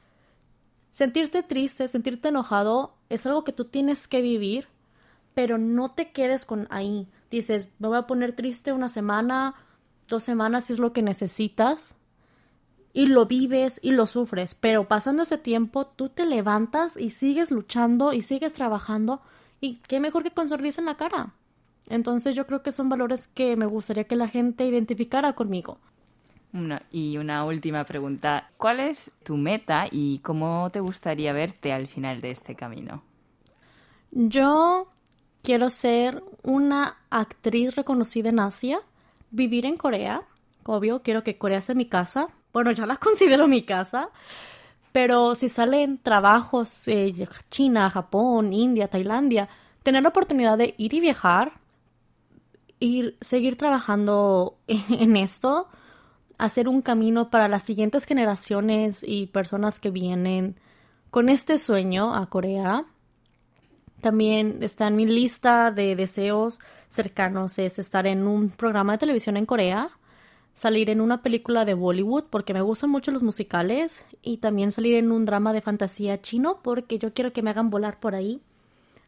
sentirte 0.91 1.43
triste, 1.43 1.89
sentirte 1.89 2.29
enojado 2.29 2.95
es 3.09 3.27
algo 3.27 3.45
que 3.45 3.53
tú 3.53 3.65
tienes 3.65 4.07
que 4.07 4.21
vivir, 4.21 4.69
pero 5.35 5.59
no 5.59 5.91
te 5.91 6.13
quedes 6.13 6.45
con 6.45 6.69
ahí. 6.71 7.09
Dices, 7.31 7.69
me 7.79 7.89
voy 7.89 7.97
a 7.97 8.07
poner 8.07 8.37
triste 8.37 8.73
una 8.73 8.89
semana, 8.89 9.55
dos 10.09 10.23
semanas 10.23 10.67
si 10.67 10.75
es 10.75 10.79
lo 10.79 10.93
que 10.93 11.03
necesitas, 11.03 11.97
y 12.95 13.07
lo 13.07 13.27
vives 13.27 13.81
y 13.83 13.91
lo 13.91 14.07
sufres, 14.07 14.55
pero 14.55 14.87
pasando 14.87 15.25
ese 15.25 15.37
tiempo 15.37 15.85
tú 15.85 16.09
te 16.09 16.25
levantas 16.25 16.97
y 16.97 17.11
sigues 17.11 17.51
luchando 17.51 18.13
y 18.13 18.23
sigues 18.23 18.53
trabajando 18.53 19.21
y 19.61 19.81
qué 19.89 19.99
mejor 19.99 20.23
que 20.23 20.31
con 20.31 20.49
sonrisa 20.49 20.81
en 20.81 20.87
la 20.87 20.97
cara. 20.97 21.35
Entonces 21.89 22.35
yo 22.35 22.47
creo 22.47 22.63
que 22.63 22.73
son 22.73 22.89
valores 22.89 23.29
que 23.29 23.57
me 23.57 23.67
gustaría 23.67 24.05
que 24.05 24.17
la 24.17 24.29
gente 24.29 24.65
identificara 24.65 25.35
conmigo. 25.35 25.79
y 26.91 27.17
una 27.19 27.45
última 27.45 27.85
pregunta. 27.85 28.49
¿Cuál 28.59 28.81
es 28.81 29.11
tu 29.25 29.37
meta 29.37 29.87
y 29.91 30.21
cómo 30.21 30.71
te 30.71 30.81
gustaría 30.81 31.33
verte 31.33 31.73
al 31.73 31.89
final 31.89 32.21
de 32.21 32.31
este 32.31 32.55
camino? 32.55 33.03
Yo 34.13 34.89
quiero 35.43 35.69
ser 35.69 36.23
una 36.43 36.97
actriz 37.11 37.75
reconocida 37.75 38.29
en 38.29 38.39
Asia, 38.39 38.81
vivir 39.31 39.67
en 39.67 39.77
Corea. 39.77 40.23
Obvio, 40.65 41.03
quiero 41.03 41.25
que 41.25 41.37
Corea 41.37 41.61
sea 41.61 41.75
mi 41.75 41.87
casa. 41.87 42.29
Bueno, 42.53 42.71
ya 42.71 42.87
la 42.87 42.97
considero 43.09 43.49
mi 43.49 43.63
casa. 43.65 44.11
Pero 44.93 45.35
si 45.35 45.49
salen 45.49 45.99
trabajos 45.99 46.87
eh, 46.87 47.13
China, 47.51 47.91
Japón, 47.91 48.53
India, 48.53 48.87
Tailandia, 48.87 49.49
tener 49.83 50.05
la 50.05 50.11
oportunidad 50.11 50.57
de 50.57 50.77
ir 50.79 50.95
y 50.95 51.01
viajar, 51.01 51.53
ir, 52.85 53.17
seguir 53.21 53.57
trabajando 53.57 54.59
en 54.67 55.17
esto, 55.17 55.69
hacer 56.39 56.69
un 56.69 56.83
camino 56.83 57.31
para 57.31 57.49
las 57.49 57.63
siguientes 57.63 58.05
generaciones 58.05 59.05
y 59.07 59.27
personas 59.27 59.81
que 59.81 59.91
vienen 59.91 60.57
con 61.11 61.29
este 61.29 61.59
sueño 61.59 62.15
a 62.15 62.29
Corea. 62.29 62.87
También 64.01 64.63
está 64.63 64.87
en 64.89 64.97
mi 64.97 65.07
lista 65.07 65.71
de 65.71 65.97
deseos 65.97 66.61
cercanos 66.95 67.59
es 67.59 67.79
estar 67.79 68.07
en 68.07 68.27
un 68.27 68.51
programa 68.51 68.93
de 68.93 68.99
televisión 68.99 69.37
en 69.37 69.47
Corea. 69.47 69.91
salir 70.55 70.89
en 70.89 71.01
una 71.01 71.21
película 71.21 71.65
de 71.65 71.75
Bollywood 71.75 72.27
porque 72.31 72.55
me 72.55 72.61
gustan 72.61 72.89
mucho 72.89 73.11
los 73.11 73.25
musicales 73.25 74.05
y 74.23 74.37
también 74.37 74.71
salir 74.71 74.95
en 74.95 75.11
un 75.11 75.25
drama 75.25 75.53
de 75.53 75.61
fantasía 75.61 76.23
chino 76.23 76.61
porque 76.63 76.97
yo 77.01 77.13
quiero 77.13 77.33
que 77.33 77.43
me 77.43 77.51
hagan 77.51 77.71
volar 77.71 77.99
por 77.99 78.15
ahí. 78.15 78.41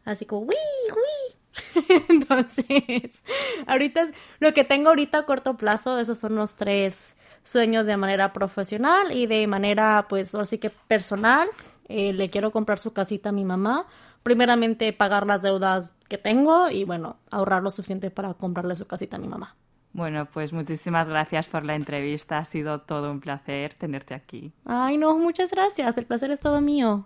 Así 0.03 0.25
como, 0.25 0.41
¡Wii! 0.41 0.57
¡Wii! 0.89 1.36
Entonces, 2.09 3.23
ahorita 3.65 4.01
es 4.01 4.13
lo 4.39 4.53
que 4.53 4.63
tengo 4.63 4.89
ahorita 4.89 5.19
a 5.19 5.25
corto 5.25 5.57
plazo, 5.57 5.99
esos 5.99 6.17
son 6.17 6.35
los 6.35 6.55
tres 6.55 7.15
sueños 7.43 7.85
de 7.85 7.97
manera 7.97 8.33
profesional 8.33 9.11
y 9.11 9.25
de 9.25 9.47
manera, 9.47 10.05
pues, 10.09 10.35
ahora 10.35 10.45
sí 10.45 10.57
que 10.57 10.69
personal. 10.69 11.47
Eh, 11.89 12.11
le 12.11 12.29
quiero 12.29 12.51
comprar 12.51 12.79
su 12.79 12.91
casita 12.91 13.29
a 13.29 13.31
mi 13.31 13.45
mamá. 13.45 13.85
Primeramente, 14.23 14.91
pagar 14.91 15.25
las 15.25 15.41
deudas 15.41 15.93
que 16.09 16.17
tengo 16.17 16.69
y, 16.69 16.83
bueno, 16.83 17.17
ahorrar 17.31 17.63
lo 17.63 17.71
suficiente 17.71 18.11
para 18.11 18.33
comprarle 18.33 18.75
su 18.75 18.85
casita 18.85 19.15
a 19.15 19.19
mi 19.19 19.29
mamá. 19.29 19.55
Bueno, 19.93 20.27
pues 20.31 20.51
muchísimas 20.51 21.07
gracias 21.07 21.47
por 21.47 21.63
la 21.63 21.75
entrevista. 21.75 22.37
Ha 22.37 22.45
sido 22.45 22.81
todo 22.81 23.09
un 23.09 23.21
placer 23.21 23.73
tenerte 23.75 24.13
aquí. 24.13 24.51
Ay, 24.65 24.97
no, 24.97 25.17
muchas 25.17 25.49
gracias. 25.49 25.97
El 25.97 26.05
placer 26.05 26.29
es 26.31 26.41
todo 26.41 26.59
mío. 26.59 27.05